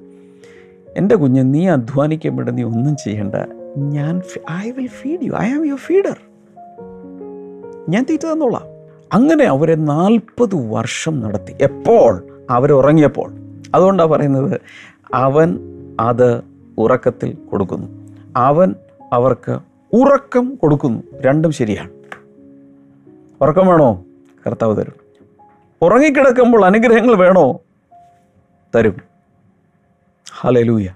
എന്റെ 0.98 1.16
കുഞ്ഞ് 1.16 1.54
നീ 1.54 1.68
അധ്വാനിക്കാൻ 1.68 2.36
വേണ്ട 2.36 2.50
നീ 2.50 2.64
ഒന്നും 2.64 2.96
ചെയ്യേണ്ട. 2.96 3.36
ഞാൻ 3.78 4.22
I 4.52 4.72
will 4.72 4.88
feed 4.88 5.20
you 5.24 5.34
I 5.34 5.50
am 5.52 5.66
your 5.66 5.78
feeder 5.78 6.18
ഞാൻ 7.90 8.06
തീറ്റ 8.10 8.22
തന്നോളാം. 8.34 8.71
അങ്ങനെ 9.14 9.46
അവരെ 9.46 9.76
നാൽപ്പത് 9.76 10.72
വർഷം 10.72 11.20
നടത്തി. 11.20 11.58
എപ്പോൾ? 11.62 12.28
അവരുറങ്ങിയപ്പോൾ 12.50 13.32
അതുകൊണ്ടാണ് 13.76 14.10
പറയുന്നത് 14.10 14.62
അവൻ 15.14 15.60
അത് 16.00 16.42
ഉറക്കത്തിൽ 16.78 17.34
കൊടുക്കുന്നു. 17.34 17.88
അവൻ 18.36 18.76
അവർക്ക് 19.14 19.60
ഉറക്കം 19.94 20.56
കൊടുക്കുന്നു. 20.56 21.04
രണ്ടും 21.22 21.52
ശരിയാണ്. 21.52 21.90
ഉറക്കം 23.42 23.68
വേണോ? 23.68 24.06
കർത്താവ് 24.48 24.78
തരും. 24.78 24.94
ഉറങ്ങിക്കിടക്കുമ്പോൾ 25.82 26.66
അനുഗ്രഹങ്ങൾ 26.66 27.16
വേണോ? 27.16 27.60
തരും. 28.76 28.96
ഹലലൂയ 30.40 30.90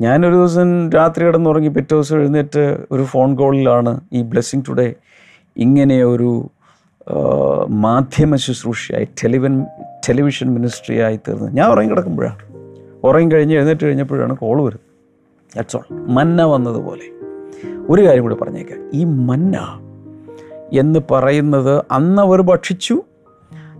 ഞാനൊരു 0.00 0.34
ദിവസം 0.34 0.90
രാത്രി 0.90 1.24
കിടന്നുറങ്ങി 1.24 1.68
പിറ്റേ 1.68 1.94
ദിവസം 1.96 2.18
എഴുന്നേറ്റ് 2.18 2.84
ഒരു 2.90 3.04
ഫോൺ 3.04 3.36
കോളിലാണ് 3.36 4.00
ഈ 4.12 4.22
ബ്ലെസ്സിങ് 4.22 4.62
ടുഡേ 4.68 4.94
ഇങ്ങനെ 5.56 6.04
ഒരു 6.04 6.50
മാധ്യമ 7.68 8.36
ശുശ്രൂഷയായി 8.36 9.04
ടെലിവൻ 9.04 9.62
ടെലിവിഷൻ 10.08 10.54
മിനിസ്ട്രിയായി 10.54 11.16
തീർന്നത് 11.16 11.56
ഞാൻ 11.56 11.70
ഉറങ്ങി 11.70 11.90
കിടക്കുമ്പോഴാണ് 11.90 12.36
ഉറങ്ങി 13.04 13.34
കഴിഞ്ഞ് 13.34 13.54
എഴുന്നേറ്റ് 13.54 13.84
കഴിഞ്ഞപ്പോഴാണ് 13.84 14.36
കോൾ 14.36 14.56
വരുന്നത്. 14.56 14.80
ദാറ്റ്സ് 15.56 15.76
ഓൾ 15.76 15.94
മന്ന 15.94 16.44
വന്നതുപോലെ. 16.44 17.20
ഒരു 17.88 18.06
കാര്യം 18.06 18.22
കൂടി 18.22 18.34
പറഞ്ഞേക്കാം. 18.34 18.90
ഈ 18.94 19.04
മന്ന 19.04 19.80
എന്ന് 20.72 21.00
പറയുന്നത് 21.10 21.84
അന്ന് 21.90 22.22
അവർ 22.22 22.42
ഭക്ഷിച്ചു 22.42 23.02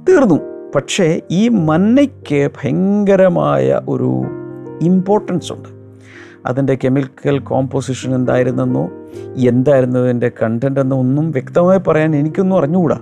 തീർന്നു. 0.09 0.40
പക്ഷേ 0.74 1.20
ഈ 1.30 1.48
മന്നയ്ക്ക് 1.48 2.50
ഭയങ്കരമായ 2.62 3.80
ഒരു 3.88 4.22
ഇമ്പോർട്ടൻസ് 4.83 5.52
ഉണ്ട്. 5.52 5.68
അതിന്റെ 6.46 6.78
കെമിക്കൽ 6.85 7.38
കോമ്പോസിഷൻ 7.38 8.14
എന്തായിരുന്നെന്നോ 8.14 8.90
എന്തായിരുന്നതിന്റെ 9.37 10.30
കണ്ടന്റ് 10.42 10.80
എന്നോ 10.80 10.98
ഒന്നും 10.98 11.30
വ്യക്തമായി 11.30 11.78
പറയാൻ 11.78 12.16
എനിക്കൊന്നും 12.16 12.59
അറിഞ്ഞുകൂടാ. 12.59 13.00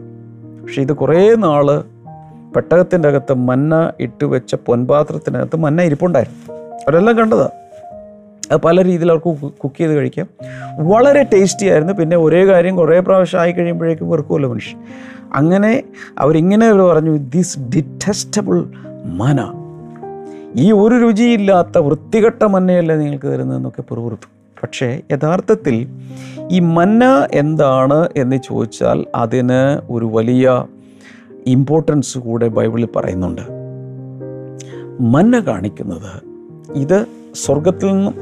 പക്ഷേ 0.68 0.82
ഇത് 0.82 0.92
കുറേ 0.92 1.34
നാൾ 1.34 1.84
പെട്ടകത്തിന്റെ 2.56 3.08
അകത്ത് 3.08 3.34
മന്ന 3.34 3.92
ഇട്ട് 4.00 4.24
വെച്ച 4.24 4.54
പൊൻപാത്രത്തിനകത്ത് 4.54 5.56
മന്ന 5.56 5.82
ഇരിപ്പുണ്ടായിരുന്നു. 5.82 6.54
അവരെല്ലാം 6.56 7.18
കണ്ടതാണ് 7.18 7.50
അത് 8.52 8.60
പല 8.60 8.84
രീതിയിൽ 8.84 9.10
അവർക്ക് 9.10 9.50
കുക്ക് 9.50 9.78
ചെയ്ത് 9.78 9.92
കഴിക്കാം. 9.92 10.26
വളരെ 10.88 11.22
ടേസ്റ്റി 11.22 11.66
ആയിരുന്നു. 11.66 11.92
പിന്നെ 11.92 12.16
ഒരേ 12.16 12.46
കാര്യം 12.46 12.76
കുറേ 12.76 13.00
പ്രാവശ്യം 13.00 13.40
ആയി 13.40 13.52
കഴിയുമ്പോഴേക്കും 13.52 14.10
വെറുക്കുമല്ലോ 14.10 14.50
മനുഷ്യൻ. 14.50 14.80
അങ്ങനെ 15.34 15.82
അവരിങ്ങനെ 16.18 16.66
അവർ 16.66 16.80
പറഞ്ഞു 16.80 17.16
ദിസ് 17.16 17.58
ഡിറ്റസ്റ്റബിൾ 17.58 18.64
മന 19.04 19.52
ഈ 20.56 20.72
ഒരു 20.72 20.94
രുചിയില്ലാത്ത 20.94 21.78
വൃത്തികെട്ട 21.78 22.44
മന്നയല്ലേ 22.44 22.96
നിങ്ങൾക്ക് 22.96 23.26
തരുന്നതെന്നൊക്കെ 23.26 23.82
പുറപുറത്തു. 23.82 24.37
പക്ഷേ 24.62 25.00
യഥാർത്ഥത്തിൽ 25.12 25.88
ഈ 26.50 26.58
മന്ന 26.58 27.28
എന്താണ് 27.34 28.08
എന്ന് 28.16 28.36
ചോദിച്ചാൽ 28.36 29.06
അതിന് 29.14 29.92
ഒരു 29.92 30.06
വലിയ 30.12 30.64
ഇമ്പോർട്ടൻസ് 31.46 32.18
കൂടെ 32.18 32.48
ബൈബിളിൽ 32.48 32.88
പറയുന്നുണ്ട്. 32.96 33.42
മന്ന 35.00 35.40
കാണിക്കുന്നത് 35.40 36.22
ഇത് 36.72 37.06
സ്വർഗത്തിൽ 37.34 37.86
നിന്നും 37.86 38.14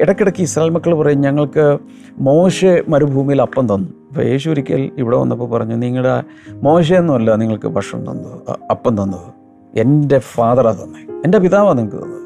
ഇടയ്ക്കിടയ്ക്ക് 0.00 0.40
ഇസ്രായേൽ 0.40 0.70
മക്കൾ 0.70 0.94
പറയും 0.94 1.20
ഞങ്ങൾക്ക് 1.20 1.78
മോശ 2.18 2.64
മരുഭൂമിയിൽ 2.88 3.42
അപ്പം 3.42 3.64
തന്നു. 3.66 3.88
അപ്പോൾ 4.08 4.24
യേശു 4.24 4.50
ഒരിക്കൽ 4.50 4.90
ഇവിടെ 4.98 5.16
വന്നപ്പോൾ 5.16 5.50
പറഞ്ഞു 5.50 5.74
നിങ്ങളുടെ 5.74 6.22
മോശയൊന്നുമല്ല 6.52 7.34
നിങ്ങൾക്ക് 7.34 7.68
ഭക്ഷണം 7.68 8.10
തന്നത് 8.10 8.56
അപ്പം 8.70 9.02
തന്നത്. 9.02 9.32
എന്റെ 9.78 10.18
ഫാദറാണ് 10.18 10.84
തന്നെ. 10.84 11.20
എന്റെ 11.24 11.38
പിതാവാണ് 11.38 11.78
നിങ്ങൾക്ക് 11.78 12.04
തന്നത്. 12.04 12.18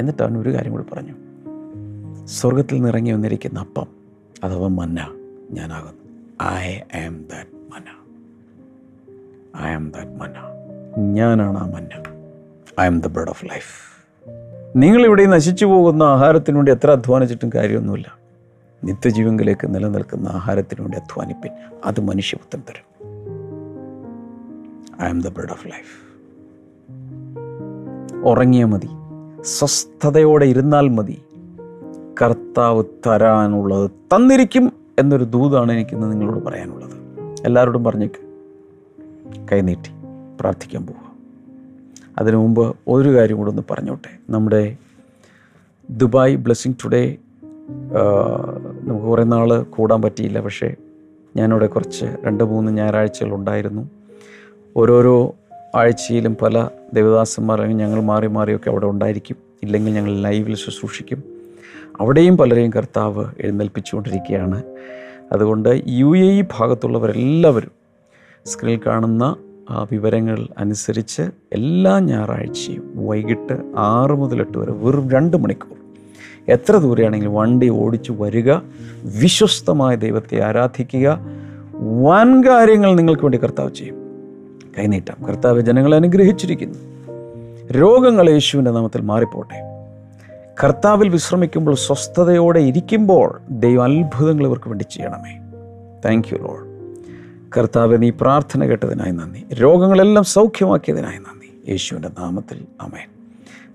എന്നിട്ട് 0.00 0.22
അവൻ 0.22 0.38
ഒരു 0.38 0.54
കാര്യം 0.54 0.72
കൂടി 0.72 0.84
പറഞ്ഞു 0.92 1.12
സ്വർഗത്തിൽ 2.30 2.74
നിന്ന് 2.74 2.88
ഇറങ്ങി 2.88 3.10
വന്നിരിക്കുന്ന 3.10 3.60
അപ്പം 3.60 3.86
അഥവാ 4.44 4.68
മന്ന 4.68 5.14
ഞാനാകുന്നു. 5.50 6.44
I 6.44 6.78
am 7.06 7.22
that 7.22 7.50
manna. 7.54 8.06
I 9.62 9.70
am 9.70 9.90
that 9.90 10.10
manna. 10.10 10.34
ഞാനാണ് 10.98 11.58
ആ 11.58 11.66
മന്ന. 11.66 11.88
I 12.80 12.86
am 12.86 13.00
the 13.00 13.06
bread 13.06 13.28
of 13.28 13.44
life 13.44 13.90
നിങ്ങളിവിടെ 14.76 15.26
നശിച്ചു 15.26 15.66
പോകുന്ന 15.66 16.02
ആഹാരത്തിന് 16.02 16.56
വേണ്ടി 16.56 16.72
എത്ര 16.72 16.90
അധ്വാനിച്ചിട്ടും 16.90 17.50
കാര്യമൊന്നുമില്ല. 17.54 18.18
നിത്യജീവങ്കിലേക്ക് 18.84 19.74
നിലനിൽക്കുന്ന 19.74 20.28
ആഹാരത്തിന് 20.28 20.80
വേണ്ടി 20.80 20.98
അധ്വാനിപ്പിൻ. 20.98 21.50
അത് 21.84 22.00
മനുഷ്യപുത്രൻ 22.00 22.62
തരും. 22.68 23.06
I 25.02 25.08
am 25.08 25.20
the 25.20 25.28
bread 25.28 25.50
of 25.50 25.68
life 25.68 26.10
ഉറങ്ങിയാൽ 28.26 28.66
മതി. 28.66 28.88
സ്വസ്ഥതയോടെ 29.42 30.44
ഇരുന്നാൽ 30.44 30.88
മതി. 30.88 31.22
കർത്താവ് 32.22 32.84
തരാനുള്ളത് 33.06 33.90
തന്നിരിക്കും 33.90 34.72
എന്നൊരു 34.98 35.24
ദൂതാണ് 35.24 35.72
എനിക്കിന്ന് 35.72 36.12
നിങ്ങളോട് 36.12 36.44
പറയാനുള്ളത്. 36.44 36.92
എല്ലാവരോടും 37.46 37.84
പറഞ്ഞേക്ക്. 37.84 38.20
കൈനീട്ടി 39.52 39.90
പ്രാർത്ഥിക്കാൻ 40.40 40.86
പോവുക. 40.86 41.10
അതിനു 42.18 42.36
മുമ്പ് 42.36 42.76
ഒരു 42.88 43.14
കാര്യം 43.14 43.36
കൂടെ 43.36 43.50
ഒന്ന് 43.50 43.62
പറഞ്ഞോട്ടെ. 43.70 44.32
നമ്മുടെ 44.32 44.76
ദുബായ് 45.90 46.36
ബ്ലെസ്സിങ് 46.36 46.74
ടുഡേ 46.84 47.16
നമുക്ക് 48.82 49.04
കുറേ 49.04 49.24
നാൾ 49.24 49.62
കൂടാൻ 49.62 50.02
പറ്റിയില്ല. 50.02 50.40
പക്ഷേ 50.40 50.74
ഞാനിവിടെ 51.36 51.66
കുറച്ച് 51.66 52.06
രണ്ട് 52.24 52.44
മൂന്ന് 52.44 52.72
ഞായറാഴ്ചകളുണ്ടായിരുന്നു 52.72 53.90
ഓരോരോ 54.76 55.34
ആഴ്ചയിലും 55.76 56.36
പല 56.42 56.68
ദേവദാസന്മാർ 56.94 57.62
അല്ലെങ്കിൽ 57.62 57.84
ഞങ്ങൾ 57.84 58.02
മാറി 58.02 58.26
മാറിയൊക്കെ 58.26 58.70
അവിടെ 58.70 58.86
ഉണ്ടായിരിക്കും. 58.86 59.36
ഇല്ലെങ്കിൽ 59.62 59.92
ഞങ്ങൾ 59.92 60.14
ലൈവിൽ 60.14 60.54
ശുശ്രൂഷിക്കും. 60.54 61.39
അവിടെയും 62.00 62.36
പലരെയും 62.36 62.70
കർത്താവ് 62.70 63.24
എഴുന്നേൽപ്പിച്ചുകൊണ്ടിരിക്കുകയാണ്. 63.40 64.62
അതുകൊണ്ട് 65.32 65.82
യു 65.88 66.16
എ 66.16 66.20
ഇ 66.20 66.42
ഭാഗത്തുള്ളവരെല്ലാവരും 66.42 67.70
സ്ക്രീനിൽ 68.46 68.80
കാണുന്ന 68.86 69.36
വിവരങ്ങൾ 69.92 70.48
അനുസരിച്ച് 70.58 71.22
എല്ലാ 71.52 71.98
ഞായറാഴ്ചയും 71.98 73.06
വൈകിട്ട് 73.06 73.52
ആറ് 73.76 74.10
മുതൽ 74.10 74.40
എട്ട് 74.40 74.58
വരെ 74.58 74.72
വെറും 74.72 75.10
രണ്ട് 75.10 75.36
മണിക്കൂർ. 75.36 75.76
എത്ര 76.48 76.76
ദൂരെയാണെങ്കിലും 76.76 77.34
വണ്ടി 77.34 77.68
ഓടിച്ചു 77.68 78.12
വരിക 78.12 78.52
വിശ്വസ്തമായ 79.20 79.96
ദൈവത്തെ 79.96 80.42
ആരാധിക്കുക 80.42 81.26
വൻ 81.74 82.48
കാര്യങ്ങൾ 82.48 82.94
നിങ്ങൾക്ക് 82.94 83.22
വേണ്ടി 83.22 83.38
കർത്താവ് 83.38 83.74
ചെയ്യും. 83.74 83.96
കൈനീട്ടാം. 84.78 85.26
കർത്താവ് 85.26 85.60
ജനങ്ങളെ 85.60 85.96
അനുഗ്രഹിച്ചിരിക്കുന്നു. 85.96 86.78
രോഗങ്ങൾ 87.72 88.30
യേശുവിന്റെ 88.30 88.70
നാമത്തിൽ 88.70 89.00
മാറിപ്പോട്ടെ. 89.00 89.69
കർത്താവിൽ 90.64 91.08
വിശ്രമിക്കുമ്പോൾ 91.08 91.74
സ്വസ്ഥതയോടെ 91.74 92.60
ഇരിക്കുമ്പോൾ 92.60 93.40
ദൈവം 93.50 93.84
അത്ഭുതങ്ങൾ 93.84 94.46
ഇവർക്ക് 94.46 94.68
വേണ്ടി 94.68 94.84
ചെയ്യണമേ. 94.84 95.38
താങ്ക് 96.04 96.28
യു 96.32 96.38
ലോൾ 96.38 96.66
കർത്താവ് 97.58 98.02
നീ 98.02 98.10
പ്രാർത്ഥന 98.10 98.64
കേട്ടതിനായി 98.64 99.10
നന്ദി. 99.10 99.54
രോഗങ്ങളെല്ലാം 99.54 100.24
സൗഖ്യമാക്കിയതിനായി 100.24 101.18
നന്ദി. 101.18 101.70
യേശുവിന്റെ 101.70 102.08
നാമത്തിൽ 102.08 102.64
അമേൻ 102.80 103.08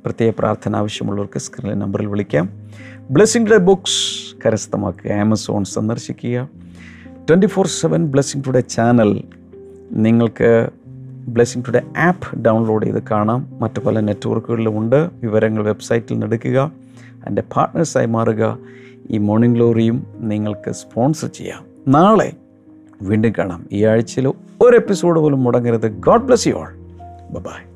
പ്രത്യേക 0.05 0.33
പ്രാർത്ഥന 0.39 0.75
ആവശ്യമുള്ളവർക്ക് 0.75 1.39
സ്ക്രീനിലെ 1.39 1.79
നമ്പറിൽ 1.79 2.05
വിളിക്കാം. 2.05 2.49
ബ്ലെസ്സിംഗ് 3.11 3.57
ബുക്സ് 3.57 4.35
കരസ്ഥമാക്കുക. 4.45 5.11
ആമസോൺ 5.11 5.63
സന്ദർശിക്കുക. 5.63 6.49
Twenty 7.29 7.45
four 7.45 7.67
seven 7.67 8.07
blessing 8.07 8.45
today 8.47 8.59
channel 8.59 9.23
നിങ്ങൾക്ക് 9.91 10.69
ബ്ലെസ്സിംഗ് 11.27 11.67
ടുഡേ 11.67 11.81
ആപ്പ് 11.97 12.39
ഡൗൺലോഡ് 12.39 12.85
ചെയ്ത് 12.85 13.03
കാണാം. 13.11 13.47
മറ്റു 13.59 13.79
പല 13.79 13.99
നെറ്റ്വർക്കുകളിലും 13.99 14.79
ഉണ്ട്. 14.79 15.09
വിവരങ്ങൾ 15.13 15.63
വെബ്സൈറ്റിൽ 15.63 16.13
നിന്ന് 16.13 16.25
എടുക്കുക. 16.25 16.71
എന്റെ 17.27 17.43
പാർട്ട്നേഴ്സായി 17.55 18.05
മാറുക. 18.05 18.57
ഈ 19.09 19.17
മോർണിംഗ് 19.17 19.55
ഗ്ലോറിയും 19.55 20.07
നിങ്ങൾക്ക് 20.17 20.71
സ്പോൺസർ 20.71 21.27
ചെയ്യാം. 21.27 21.65
നാളെ 21.87 22.33
വീണ്ടും 23.01 23.33
കാണാം. 23.37 23.65
ഈ 23.71 23.85
ആഴ്ചയിൽ 23.85 24.27
ഒരു 24.61 24.77
എപ്പിസോഡ് 24.77 25.19
പോലും 25.19 25.43
മുടങ്ങരുത്. 25.43 25.91
God 25.91 26.23
bless 26.23 26.47
you 26.47 26.53
all 26.53 26.75
bye 27.29 27.74